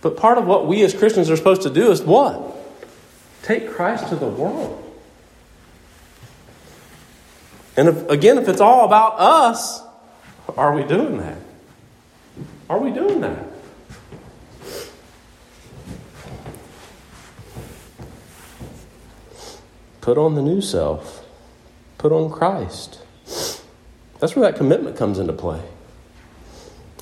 but 0.00 0.16
part 0.16 0.38
of 0.38 0.46
what 0.46 0.66
we 0.66 0.82
as 0.82 0.94
Christians 0.94 1.28
are 1.30 1.36
supposed 1.36 1.62
to 1.62 1.70
do 1.70 1.90
is 1.90 2.02
what? 2.02 2.40
Take 3.42 3.70
Christ 3.70 4.08
to 4.08 4.16
the 4.16 4.26
world. 4.26 4.81
And 7.76 7.88
if, 7.88 8.08
again, 8.08 8.38
if 8.38 8.48
it's 8.48 8.60
all 8.60 8.84
about 8.84 9.18
us, 9.18 9.82
are 10.56 10.74
we 10.74 10.82
doing 10.82 11.18
that? 11.18 11.38
Are 12.68 12.78
we 12.78 12.90
doing 12.90 13.20
that? 13.20 13.46
Put 20.00 20.18
on 20.18 20.34
the 20.34 20.42
new 20.42 20.60
self. 20.60 21.24
Put 21.96 22.12
on 22.12 22.30
Christ. 22.30 23.00
That's 24.18 24.36
where 24.36 24.50
that 24.50 24.58
commitment 24.58 24.96
comes 24.96 25.18
into 25.18 25.32
play. 25.32 25.62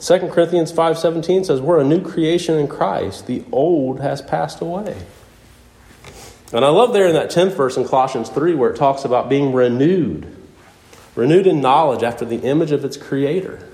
2 0.01 0.19
Corinthians 0.29 0.73
5:17 0.73 1.45
says 1.45 1.61
we're 1.61 1.81
a 1.81 1.85
new 1.85 2.01
creation 2.03 2.59
in 2.59 2.69
Christ. 2.69 3.27
The 3.27 3.45
old 3.53 4.01
has 4.01 4.23
passed 4.23 4.61
away. 4.61 4.97
And 6.53 6.65
I 6.65 6.69
love 6.69 6.93
there 6.93 7.07
in 7.07 7.15
that 7.15 7.31
10th 7.31 7.53
verse 7.53 7.77
in 7.77 7.87
Colossians 7.87 8.29
3 8.29 8.55
where 8.55 8.71
it 8.71 8.77
talks 8.77 9.05
about 9.05 9.29
being 9.29 9.53
renewed. 9.53 10.40
Renewed 11.21 11.47
in 11.47 11.61
knowledge 11.61 12.03
after 12.03 12.25
the 12.25 12.39
image 12.39 12.73
of 12.73 12.83
its 12.83 12.97
creator. 12.97 13.69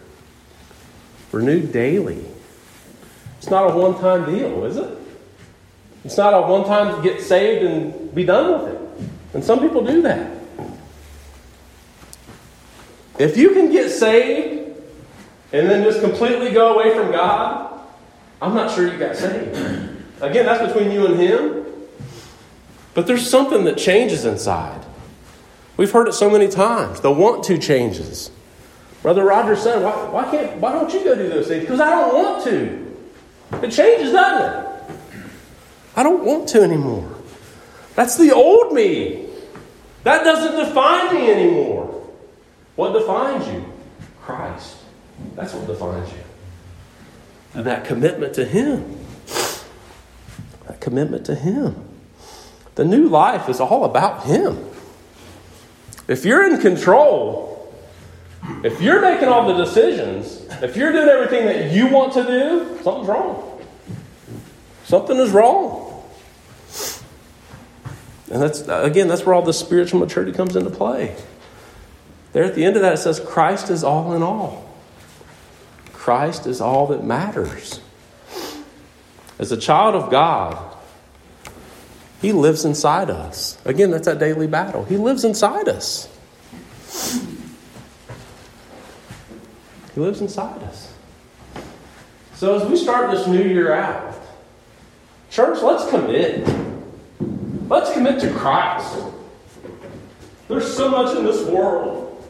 Renewed 1.31 1.71
daily. 1.71 2.25
It's 3.39 3.49
not 3.49 3.71
a 3.71 3.77
one-time 3.77 4.25
deal, 4.25 4.65
is 4.65 4.77
it? 4.77 4.99
It's 6.05 6.17
not 6.17 6.35
a 6.35 6.41
one-time 6.41 7.05
get 7.05 7.23
saved 7.23 7.65
and 7.65 8.13
be 8.13 8.25
done 8.25 8.53
with 8.53 8.75
it. 8.75 8.81
And 9.33 9.45
some 9.45 9.61
people 9.61 9.85
do 9.85 10.03
that. 10.03 10.29
If 13.17 13.37
you 13.37 13.51
can 13.51 13.71
get 13.71 13.91
saved 13.91 14.83
and 15.53 15.71
then 15.71 15.85
just 15.85 16.01
completely 16.01 16.51
go 16.51 16.75
away 16.75 16.97
from 16.97 17.13
God, 17.13 17.81
I'm 18.43 18.57
not 18.57 18.75
sure 18.75 18.93
you 18.93 18.99
got 18.99 19.15
saved. 19.15 19.57
Again, 20.21 20.47
that's 20.47 20.67
between 20.73 20.91
you 20.91 21.07
and 21.07 21.15
Him. 21.15 21.65
But 22.93 23.07
there's 23.07 23.31
something 23.31 23.63
that 23.67 23.79
changes 23.79 24.25
inside. 24.25 24.85
We've 25.77 25.91
heard 25.91 26.09
it 26.09 26.15
so 26.15 26.31
many 26.31 26.49
times. 26.49 27.01
The 27.01 27.11
want 27.11 27.45
to 27.45 27.59
changes. 27.59 28.31
Brother 29.03 29.25
Roger 29.25 29.57
said, 29.57 29.83
why, 29.83 30.09
why, 30.09 30.31
can't, 30.31 30.57
why 30.61 30.73
don't 30.73 30.93
you 30.93 31.05
go 31.05 31.15
do 31.15 31.29
those 31.29 31.49
things? 31.49 31.63
Because 31.63 31.81
I 31.81 31.91
don't 31.91 32.15
want 32.15 32.45
to. 32.45 32.97
It 33.63 33.71
changes, 33.71 34.13
doesn't 34.13 34.65
it? 34.65 34.97
I 35.95 36.03
don't 36.03 36.25
want 36.25 36.49
to 36.51 36.63
anymore. 36.63 37.15
That's 37.95 38.17
the 38.17 38.35
old 38.35 38.73
me. 38.73 39.29
That 40.05 40.25
doesn't 40.25 40.67
define 40.67 41.15
me 41.15 41.31
anymore. 41.31 42.11
What 42.77 42.93
defines 42.93 43.47
you? 43.49 43.65
Christ. 44.23 44.77
That's 45.35 45.55
what 45.55 45.67
defines 45.67 46.11
you. 46.13 46.19
And 47.55 47.67
that 47.67 47.85
commitment 47.85 48.35
to 48.35 48.45
Him. 48.45 48.99
That 50.67 50.81
commitment 50.81 51.25
to 51.27 51.35
Him. 51.35 51.89
The 52.75 52.85
new 52.85 53.09
life 53.09 53.49
is 53.49 53.61
all 53.61 53.85
about 53.85 54.25
Him. 54.25 54.63
If 56.09 56.25
you're 56.25 56.47
in 56.47 56.61
control, 56.61 57.75
if 58.63 58.81
you're 58.81 59.01
making 59.01 59.29
all 59.29 59.47
the 59.53 59.65
decisions, 59.65 60.47
if 60.63 60.77
you're 60.77 60.93
doing 60.93 61.09
everything 61.09 61.47
that 61.47 61.73
you 61.73 61.89
want 61.89 62.13
to 62.15 62.23
do, 62.23 62.79
something's 62.83 63.09
wrong. 63.09 63.63
Something 64.85 65.17
is 65.19 65.31
wrong. 65.31 65.83
And 68.31 68.43
that's, 68.43 68.61
again, 68.69 69.09
that's 69.09 69.25
where 69.25 69.35
all 69.35 69.43
the 69.43 69.53
spiritual 69.53 70.01
maturity 70.01 70.33
comes 70.33 70.57
into 70.57 70.71
play. 70.71 71.17
There 72.33 72.45
at 72.45 72.55
the 72.55 72.65
end 72.65 72.77
of 72.77 72.83
that, 72.83 72.95
it 72.95 72.99
says, 72.99 73.19
Christ 73.21 73.71
is 73.71 73.83
all 73.83 74.13
in 74.13 74.23
all. 74.23 74.69
Christ 75.93 76.47
is 76.47 76.61
all 76.61 76.87
that 76.89 77.05
matters. 77.05 77.81
As 79.39 79.53
a 79.53 79.57
child 79.57 79.95
of 79.95 80.11
God, 80.11 80.66
he 82.27 82.33
lives 82.33 82.65
inside 82.65 83.09
us. 83.09 83.57
Again, 83.65 83.93
that's 83.93 84.07
that 84.07 84.19
daily 84.19 84.49
battle. 84.49 84.85
He 84.85 84.97
lives 84.97 85.25
inside 85.25 85.69
us. 85.69 86.09
He 89.95 90.01
lives 90.01 90.21
inside 90.21 90.61
us. 90.65 90.93
So 92.35 92.61
as 92.61 92.69
we 92.69 92.77
start 92.77 93.13
this 93.13 93.29
new 93.29 93.45
year 93.45 93.73
out, 93.73 94.21
church, 95.31 95.63
let's 95.63 95.89
commit. 95.89 96.49
Let's 97.69 97.93
commit 97.93 98.21
to 98.23 98.33
Christ. 98.33 98.97
There's 100.49 100.77
so 100.77 100.89
much 100.91 101.17
in 101.17 101.25
this 101.25 101.47
world 101.47 102.29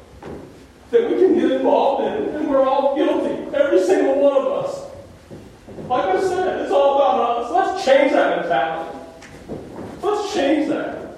that 0.91 1.11
we 1.11 1.17
can 1.17 1.35
get 1.37 1.53
involved 1.53 2.05
in, 2.05 2.35
and 2.35 2.51
we're 2.51 2.63
all 2.63 2.95
guilty, 2.97 3.57
every 3.57 3.83
single 3.83 4.21
one 4.21 4.37
of 4.37 4.47
us. 4.47 4.91
Like 5.89 6.17
I 6.17 6.21
said, 6.21 6.61
it's 6.61 6.71
all 6.71 6.97
about 6.97 7.45
us. 7.45 7.51
Let's 7.51 7.85
change 7.87 8.13
that 8.13 8.43
mentality. 8.43 8.96
Let's 10.03 10.35
change 10.35 10.69
that. 10.69 11.17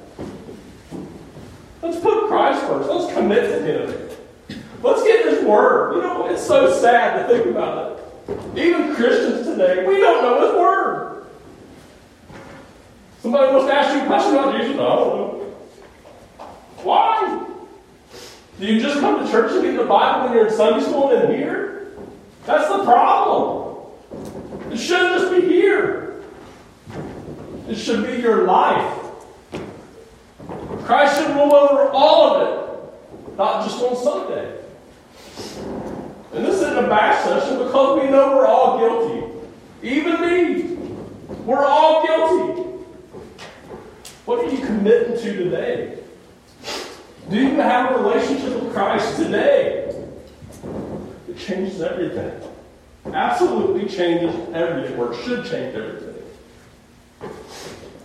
Let's 1.82 2.00
put 2.00 2.28
Christ 2.28 2.64
first. 2.66 2.88
Let's 2.88 3.12
commit 3.14 3.50
to 3.50 3.62
Him. 3.62 4.08
Let's 4.82 5.02
get 5.02 5.26
His 5.26 5.44
Word. 5.44 5.96
You 5.96 6.02
know, 6.02 6.28
it's 6.28 6.46
so 6.46 6.72
sad 6.80 7.26
to 7.26 7.34
think 7.34 7.46
about 7.46 7.92
it. 7.92 8.58
Even 8.58 8.94
Christians 8.94 9.46
today, 9.46 9.86
we 9.86 9.98
don't 9.98 10.22
know 10.22 10.46
His 10.46 10.54
Word. 10.54 11.26
Somebody 13.20 13.52
wants 13.52 13.66
to 13.66 13.74
ask 13.74 13.94
you 13.94 14.02
a 14.02 14.06
question 14.06 14.34
about 14.34 14.56
Jesus. 14.56 14.74
I 14.74 14.78
don't 14.78 15.16
know. 15.16 15.54
Why? 16.82 17.46
Do 18.58 18.66
you 18.66 18.80
just 18.80 19.00
come 19.00 19.24
to 19.24 19.30
church 19.30 19.52
and 19.52 19.62
get 19.62 19.76
the 19.76 19.84
Bible 19.84 20.26
when 20.26 20.36
you're 20.36 20.48
in 20.48 20.54
Sunday 20.54 20.84
school 20.84 21.10
and 21.10 21.32
in 21.32 21.38
here? 21.38 21.92
That's 22.46 22.68
the 22.68 22.84
problem. 22.84 23.76
It 24.72 24.78
shouldn't 24.78 25.20
just 25.20 25.32
be 25.32 25.46
here. 25.48 26.07
It 27.68 27.76
should 27.76 28.06
be 28.06 28.14
your 28.22 28.46
life. 28.46 28.98
Christ 30.84 31.20
should 31.20 31.36
rule 31.36 31.54
over 31.54 31.90
all 31.90 32.34
of 32.34 32.48
it, 32.48 33.36
not 33.36 33.68
just 33.68 33.82
on 33.82 33.94
Sunday. 33.94 34.58
And 36.32 36.46
this 36.46 36.56
isn't 36.56 36.78
a 36.78 36.88
bash 36.88 37.24
session 37.24 37.58
because 37.58 38.00
we 38.00 38.08
know 38.08 38.36
we're 38.36 38.46
all 38.46 38.78
guilty. 38.78 39.48
Even 39.82 40.20
me. 40.20 40.62
We're 41.44 41.64
all 41.64 42.06
guilty. 42.06 42.62
What 44.24 44.46
are 44.46 44.50
you 44.50 44.64
committing 44.64 45.18
to 45.18 45.36
today? 45.36 45.98
Do 47.28 47.36
you 47.36 47.54
have 47.56 47.92
a 47.92 47.98
relationship 47.98 48.62
with 48.62 48.72
Christ 48.72 49.16
today? 49.16 49.94
It 51.28 51.36
changes 51.36 51.82
everything. 51.82 52.32
Absolutely 53.12 53.88
changes 53.94 54.34
everything, 54.54 54.98
or 54.98 55.12
it 55.12 55.22
should 55.22 55.44
change 55.44 55.74
everything. 55.74 56.07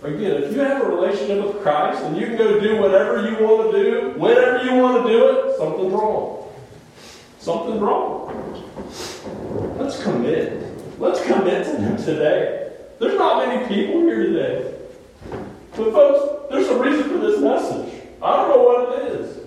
Again, 0.04 0.42
if 0.42 0.52
you 0.52 0.60
have 0.60 0.82
a 0.82 0.86
relationship 0.86 1.42
with 1.42 1.62
Christ 1.62 2.02
and 2.02 2.14
you 2.14 2.26
can 2.26 2.36
go 2.36 2.60
do 2.60 2.78
whatever 2.78 3.26
you 3.26 3.42
want 3.42 3.72
to 3.72 3.82
do, 3.82 4.10
whenever 4.18 4.62
you 4.62 4.74
want 4.74 5.02
to 5.02 5.10
do 5.10 5.28
it, 5.30 5.56
something's 5.56 5.94
wrong. 5.94 6.52
Something's 7.38 7.80
wrong. 7.80 8.68
Let's 9.78 10.02
commit. 10.02 11.00
Let's 11.00 11.24
commit 11.24 11.64
to 11.64 11.80
Him 11.80 11.96
today. 11.96 12.70
There's 13.00 13.16
not 13.16 13.46
many 13.46 13.66
people 13.66 14.02
here 14.02 14.24
today. 14.24 14.74
But, 15.30 15.92
folks, 15.92 16.50
there's 16.50 16.68
a 16.68 16.78
reason 16.78 17.08
for 17.08 17.16
this 17.16 17.40
message. 17.40 18.02
I 18.22 18.36
don't 18.36 18.48
know 18.50 18.62
what 18.62 18.98
it 18.98 19.12
is. 19.12 19.38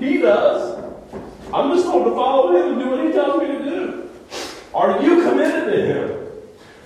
He 0.00 0.16
does. 0.16 0.82
I'm 1.52 1.76
just 1.76 1.84
going 1.84 2.04
to 2.04 2.10
follow 2.12 2.56
Him 2.56 2.72
and 2.72 2.80
do 2.80 2.88
what 2.88 3.04
He 3.04 3.12
tells 3.12 3.42
me 3.42 3.48
to 3.48 3.64
do. 3.64 4.10
Are 4.72 5.02
you 5.02 5.22
committed 5.28 5.70
to 5.74 5.86
Him? 5.86 6.26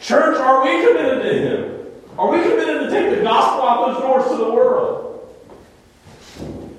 Church, 0.01 0.37
are 0.37 0.65
we 0.65 0.85
committed 0.85 1.23
to 1.23 1.33
Him? 1.33 1.70
Are 2.21 2.31
we 2.31 2.43
committed 2.43 2.83
to 2.83 2.91
take 2.91 3.17
the 3.17 3.23
gospel 3.23 3.63
out 3.67 3.95
those 3.95 4.03
doors 4.03 4.31
to 4.31 4.37
the 4.45 4.53
world? 4.53 5.27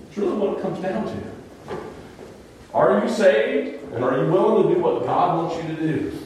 It's 0.07 0.15
really 0.15 0.37
what 0.37 0.59
it 0.59 0.61
comes 0.61 0.79
down 0.79 1.03
to. 1.03 1.77
Are 2.75 3.03
you 3.03 3.11
saved? 3.11 3.91
And 3.91 4.03
are 4.03 4.23
you 4.23 4.31
willing 4.31 4.69
to 4.69 4.75
do 4.75 4.79
what 4.79 5.03
God 5.03 5.37
wants 5.37 5.55
you 5.55 5.75
to 5.75 5.81
do? 5.81 6.21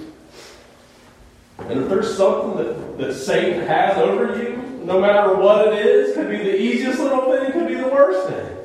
And 1.59 1.79
if 1.79 1.87
there's 1.87 2.17
something 2.17 2.57
that, 2.57 2.97
that 2.97 3.13
Satan 3.13 3.65
has 3.65 3.97
over 3.99 4.37
you, 4.37 4.57
no 4.83 4.99
matter 4.99 5.33
what 5.33 5.69
it 5.69 5.85
is, 5.85 6.13
could 6.13 6.29
be 6.29 6.39
the 6.39 6.61
easiest 6.61 6.99
little 6.99 7.31
thing, 7.31 7.53
could 7.53 7.69
be 7.69 7.75
the 7.75 7.87
worst 7.87 8.27
thing. 8.27 8.57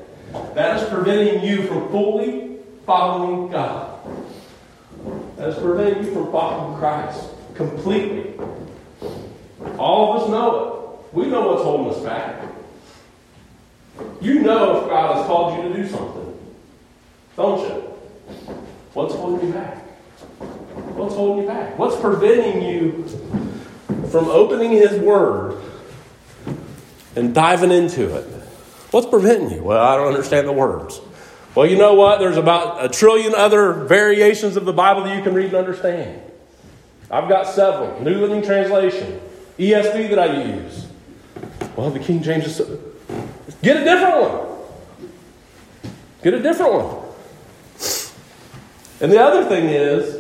That 0.55 0.83
is 0.83 0.89
preventing 0.89 1.45
you 1.45 1.63
from 1.69 1.89
fully 1.91 2.57
following 2.87 3.53
God. 3.53 4.01
That 5.37 5.51
is 5.51 5.59
preventing 5.61 6.07
you 6.07 6.13
from 6.13 6.33
following 6.33 6.77
Christ 6.81 7.29
completely. 7.55 8.35
All 9.81 10.13
of 10.13 10.23
us 10.23 10.29
know 10.29 11.09
it. 11.11 11.15
We 11.17 11.27
know 11.27 11.49
what's 11.49 11.63
holding 11.63 11.95
us 11.95 12.03
back. 12.05 12.43
You 14.21 14.41
know 14.41 14.83
if 14.83 14.91
God 14.91 15.17
has 15.17 15.27
called 15.27 15.57
you 15.57 15.71
to 15.71 15.83
do 15.83 15.89
something, 15.89 16.39
don't 17.35 17.61
you? 17.61 17.75
What's 18.93 19.15
holding 19.15 19.49
you 19.49 19.55
back? 19.55 19.79
What's 20.97 21.15
holding 21.15 21.45
you 21.45 21.49
back? 21.49 21.79
What's 21.79 21.99
preventing 21.99 22.63
you 22.63 23.05
from 24.11 24.27
opening 24.27 24.73
His 24.73 25.01
Word 25.01 25.63
and 27.17 27.35
diving 27.35 27.71
into 27.71 28.15
it? 28.15 28.27
What's 28.91 29.07
preventing 29.07 29.51
you? 29.51 29.63
Well, 29.63 29.83
I 29.83 29.97
don't 29.97 30.09
understand 30.09 30.47
the 30.47 30.53
words. 30.53 31.01
Well, 31.55 31.65
you 31.65 31.79
know 31.79 31.95
what? 31.95 32.19
There's 32.19 32.37
about 32.37 32.85
a 32.85 32.89
trillion 32.91 33.35
other 33.35 33.73
variations 33.73 34.57
of 34.57 34.67
the 34.67 34.75
Bible 34.75 35.05
that 35.05 35.17
you 35.17 35.23
can 35.23 35.33
read 35.33 35.47
and 35.47 35.57
understand. 35.57 36.21
I've 37.11 37.31
got 37.31 37.47
several. 37.47 38.03
New 38.03 38.21
Living 38.21 38.43
Translation, 38.43 39.21
ESV 39.61 40.09
that 40.11 40.19
I 40.19 40.43
use. 40.43 40.87
Well, 41.77 41.91
the 41.91 41.99
King 41.99 42.23
James 42.23 42.47
is. 42.47 42.57
So... 42.57 42.81
Get 43.63 43.77
a 43.77 43.85
different 43.85 44.21
one. 44.23 45.91
Get 46.23 46.35
a 46.35 46.43
different 46.43 46.73
one. 46.73 46.97
And 49.03 49.13
the 49.13 49.21
other 49.21 49.45
thing 49.45 49.67
is, 49.69 50.17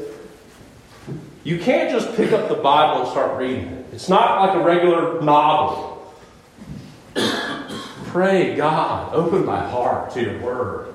you 1.42 1.58
can't 1.58 1.90
just 1.90 2.14
pick 2.16 2.32
up 2.32 2.48
the 2.48 2.54
Bible 2.54 3.02
and 3.02 3.10
start 3.10 3.38
reading 3.38 3.66
it. 3.66 3.86
It's 3.92 4.08
not 4.10 4.40
like 4.40 4.56
a 4.56 4.64
regular 4.64 5.22
novel. 5.22 6.14
pray, 7.14 8.56
God, 8.56 9.14
open 9.14 9.46
my 9.46 9.66
heart 9.70 10.10
to 10.12 10.20
your 10.20 10.38
word. 10.40 10.94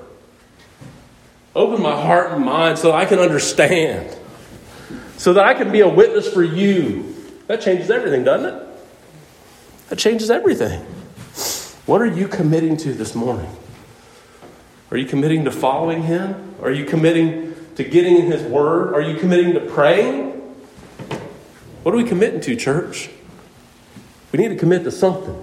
Open 1.56 1.82
my 1.82 2.00
heart 2.00 2.32
and 2.32 2.44
mind 2.44 2.78
so 2.78 2.92
I 2.92 3.06
can 3.06 3.18
understand, 3.18 4.16
so 5.16 5.32
that 5.32 5.44
I 5.44 5.54
can 5.54 5.72
be 5.72 5.80
a 5.80 5.88
witness 5.88 6.32
for 6.32 6.44
you. 6.44 7.15
That 7.46 7.60
changes 7.60 7.90
everything, 7.90 8.24
doesn't 8.24 8.54
it? 8.54 8.68
That 9.88 9.98
changes 9.98 10.30
everything. 10.30 10.80
What 11.86 12.02
are 12.02 12.06
you 12.06 12.26
committing 12.26 12.76
to 12.78 12.92
this 12.92 13.14
morning? 13.14 13.50
Are 14.90 14.96
you 14.96 15.06
committing 15.06 15.44
to 15.44 15.52
following 15.52 16.02
Him? 16.02 16.54
Are 16.60 16.72
you 16.72 16.84
committing 16.84 17.54
to 17.76 17.84
getting 17.84 18.16
in 18.16 18.30
His 18.30 18.42
Word? 18.42 18.94
Are 18.94 19.00
you 19.00 19.16
committing 19.18 19.54
to 19.54 19.60
praying? 19.60 20.32
What 21.82 21.94
are 21.94 21.98
we 21.98 22.04
committing 22.04 22.40
to, 22.40 22.56
church? 22.56 23.10
We 24.32 24.40
need 24.40 24.48
to 24.48 24.56
commit 24.56 24.82
to 24.84 24.90
something. 24.90 25.40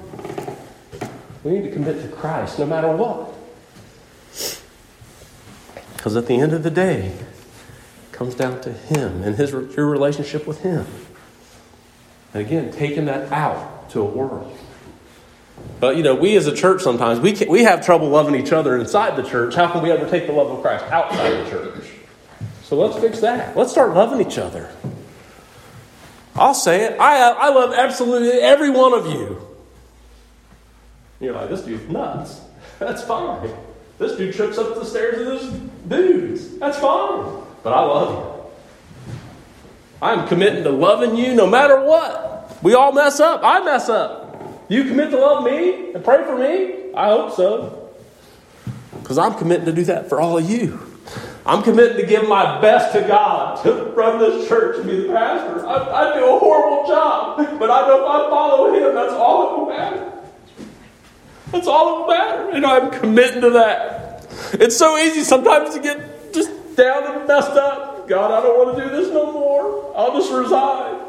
We 1.43 1.51
need 1.51 1.63
to 1.63 1.71
commit 1.71 2.01
to 2.01 2.09
Christ 2.09 2.59
no 2.59 2.65
matter 2.65 2.93
what. 2.93 3.33
Because 5.95 6.17
at 6.17 6.27
the 6.27 6.39
end 6.39 6.51
of 6.51 6.63
the 6.63 6.69
day, 6.69 7.13
it 7.13 8.11
comes 8.11 8.35
down 8.35 8.59
to 8.61 8.73
Him 8.73 9.23
and 9.23 9.37
his, 9.37 9.51
your 9.51 9.87
relationship 9.87 10.45
with 10.45 10.61
Him. 10.61 10.85
And 12.33 12.45
again, 12.45 12.71
taking 12.71 13.05
that 13.05 13.31
out 13.31 13.89
to 13.91 14.01
a 14.01 14.05
world. 14.05 14.57
But 15.79 15.97
you 15.97 16.03
know, 16.03 16.15
we 16.15 16.35
as 16.35 16.47
a 16.47 16.55
church 16.55 16.81
sometimes 16.81 17.19
we 17.19 17.33
can, 17.33 17.49
we 17.49 17.63
have 17.63 17.85
trouble 17.85 18.09
loving 18.09 18.35
each 18.35 18.51
other 18.51 18.77
inside 18.77 19.15
the 19.15 19.23
church. 19.27 19.55
How 19.55 19.71
can 19.71 19.83
we 19.83 19.91
ever 19.91 20.09
take 20.09 20.27
the 20.27 20.33
love 20.33 20.49
of 20.49 20.61
Christ 20.61 20.85
outside 20.85 21.31
the 21.31 21.49
church? 21.49 21.85
So 22.63 22.77
let's 22.77 22.97
fix 22.99 23.19
that. 23.19 23.55
Let's 23.55 23.71
start 23.71 23.93
loving 23.93 24.25
each 24.25 24.37
other. 24.37 24.71
I'll 26.35 26.55
say 26.55 26.85
it. 26.85 26.99
I, 26.99 27.21
uh, 27.21 27.35
I 27.37 27.49
love 27.49 27.73
absolutely 27.73 28.39
every 28.39 28.71
one 28.71 28.93
of 28.93 29.05
you. 29.07 29.39
You're 31.19 31.33
like, 31.33 31.49
this 31.49 31.61
dude's 31.61 31.87
nuts. 31.89 32.41
That's 32.79 33.03
fine. 33.03 33.49
This 33.99 34.17
dude 34.17 34.33
trips 34.33 34.57
up 34.57 34.73
the 34.73 34.83
stairs 34.83 35.19
of 35.19 35.25
this 35.25 35.69
dudes. 35.87 36.57
That's 36.57 36.79
fine. 36.79 37.43
But 37.61 37.73
I 37.73 37.81
love 37.81 38.09
you. 38.09 38.32
I'm 40.03 40.27
committing 40.27 40.65
to 40.65 40.69
loving 40.69 41.15
you 41.15 41.33
no 41.33 41.47
matter 41.47 41.81
what. 41.81 42.61
We 42.61 42.73
all 42.73 42.91
mess 42.91 43.21
up. 43.21 43.39
I 43.41 43.63
mess 43.63 43.87
up. 43.87 44.67
You 44.67 44.83
commit 44.83 45.11
to 45.11 45.17
love 45.17 45.45
me 45.45 45.93
and 45.93 46.03
pray 46.03 46.25
for 46.25 46.37
me? 46.37 46.93
I 46.93 47.07
hope 47.07 47.33
so. 47.33 47.89
Because 49.01 49.17
I'm 49.17 49.35
committing 49.35 49.65
to 49.65 49.71
do 49.71 49.85
that 49.85 50.09
for 50.09 50.19
all 50.19 50.37
of 50.37 50.49
you. 50.49 50.77
I'm 51.45 51.63
committed 51.63 51.95
to 51.97 52.05
give 52.05 52.27
my 52.27 52.59
best 52.59 52.93
to 52.93 53.01
God 53.01 53.61
to 53.63 53.85
run 53.95 54.19
this 54.19 54.47
church 54.49 54.77
and 54.77 54.87
be 54.87 55.07
the 55.07 55.13
pastor. 55.13 55.65
I, 55.65 56.11
I 56.11 56.19
do 56.19 56.35
a 56.35 56.37
horrible 56.37 56.85
job, 56.85 57.37
but 57.57 57.71
I 57.71 57.87
know 57.87 58.03
if 58.03 58.09
I 58.09 58.29
follow 58.29 58.73
Him, 58.73 58.95
that's 58.95 59.13
all 59.13 59.49
that 59.49 59.57
will 59.57 59.67
matter. 59.67 60.11
That's 61.51 61.67
all 61.67 61.85
that 61.85 62.01
will 62.01 62.07
matter. 62.07 62.49
And 62.51 62.65
I'm 62.65 62.91
committing 62.91 63.39
to 63.41 63.51
that. 63.51 64.27
It's 64.53 64.75
so 64.75 64.97
easy 64.97 65.21
sometimes 65.21 65.73
to 65.75 65.79
get 65.79 66.33
just 66.33 66.51
down 66.75 67.03
and 67.05 67.25
messed 67.25 67.51
up. 67.51 67.92
God, 68.07 68.31
I 68.31 68.41
don't 68.41 68.65
want 68.65 68.77
to 68.77 68.83
do 68.83 68.89
this 68.89 69.09
no 69.13 69.31
more. 69.31 69.93
I'll 69.95 70.13
just 70.19 70.31
resign. 70.31 70.99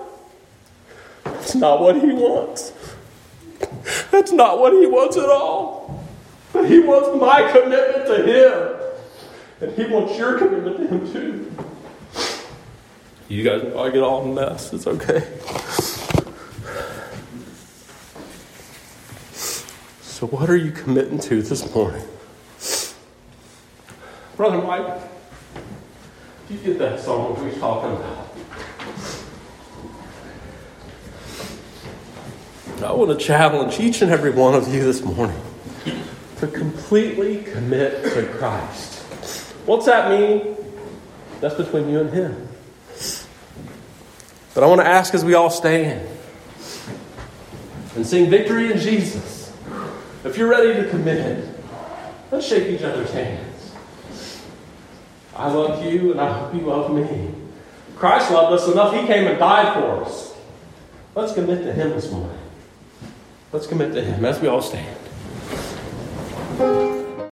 That's 1.24 1.55
not 1.55 1.80
what 1.80 1.97
He 1.97 2.12
wants. 2.12 2.72
That's 4.11 4.32
not 4.32 4.59
what 4.59 4.72
He 4.72 4.86
wants 4.86 5.16
at 5.16 5.28
all. 5.28 6.07
But 6.53 6.68
He 6.68 6.80
wants 6.80 7.20
my 7.20 7.51
commitment 7.51 8.07
to 8.07 8.22
Him. 8.22 8.80
And 9.61 9.76
He 9.76 9.92
wants 9.92 10.16
your 10.18 10.38
commitment 10.38 10.76
to 10.76 10.86
Him 10.86 11.12
too. 11.12 11.53
You 13.28 13.42
guys 13.42 13.62
I 13.74 13.90
get 13.90 14.03
all 14.03 14.22
in 14.24 14.30
a 14.30 14.34
mess. 14.34 14.72
It's 14.72 14.86
okay. 14.86 15.20
So, 20.03 20.26
what 20.28 20.49
are 20.49 20.57
you 20.57 20.70
committing 20.70 21.18
to 21.20 21.42
this 21.42 21.74
morning? 21.74 22.07
Brother 24.36 24.59
Mike, 24.59 25.13
do 26.49 26.55
you 26.55 26.61
get 26.61 26.78
that 26.78 27.01
song 27.01 27.38
we 27.40 27.51
were 27.51 27.57
talking 27.59 27.97
about? 27.97 28.28
I 32.82 32.92
want 32.92 33.18
to 33.18 33.24
challenge 33.24 33.80
each 33.80 34.03
and 34.03 34.11
every 34.12 34.30
one 34.30 34.55
of 34.55 34.72
you 34.72 34.84
this 34.84 35.03
morning 35.03 35.40
to 36.38 36.47
completely 36.47 37.42
commit 37.42 38.03
to 38.12 38.26
Christ. 38.36 39.03
What's 39.64 39.86
that 39.86 40.11
mean? 40.11 40.57
That's 41.40 41.55
between 41.55 41.88
you 41.88 42.01
and 42.01 42.11
Him. 42.11 42.49
But 44.53 44.64
I 44.64 44.66
want 44.66 44.82
to 44.82 44.86
ask 44.86 45.14
as 45.14 45.24
we 45.24 45.32
all 45.32 45.51
stand 45.51 46.07
and 47.97 48.07
sing 48.07 48.28
victory 48.28 48.70
in 48.70 48.78
Jesus. 48.78 49.51
If 50.24 50.36
you're 50.36 50.49
ready 50.49 50.74
to 50.82 50.88
commit, 50.90 51.49
let's 52.30 52.47
shake 52.47 52.68
each 52.68 52.82
other's 52.82 53.11
hands. 53.11 53.43
I 55.37 55.51
love 55.51 55.85
you 55.85 56.12
and 56.12 56.20
I 56.20 56.32
hope 56.32 56.55
you 56.55 56.61
love 56.61 56.93
me. 56.95 57.30
Christ 57.97 58.30
loved 58.30 58.53
us 58.53 58.68
enough, 58.70 58.95
He 58.95 59.07
came 59.07 59.26
and 59.26 59.39
died 59.39 59.74
for 59.74 60.05
us. 60.05 60.35
Let's 61.14 61.32
commit 61.32 61.62
to 61.64 61.72
Him 61.72 61.91
this 61.91 62.11
morning. 62.11 62.39
Let's 63.53 63.66
commit 63.66 63.93
to 63.95 64.03
Him 64.03 64.24
as 64.24 64.41
we 64.41 64.49
all 64.49 64.62
stand. 64.62 64.99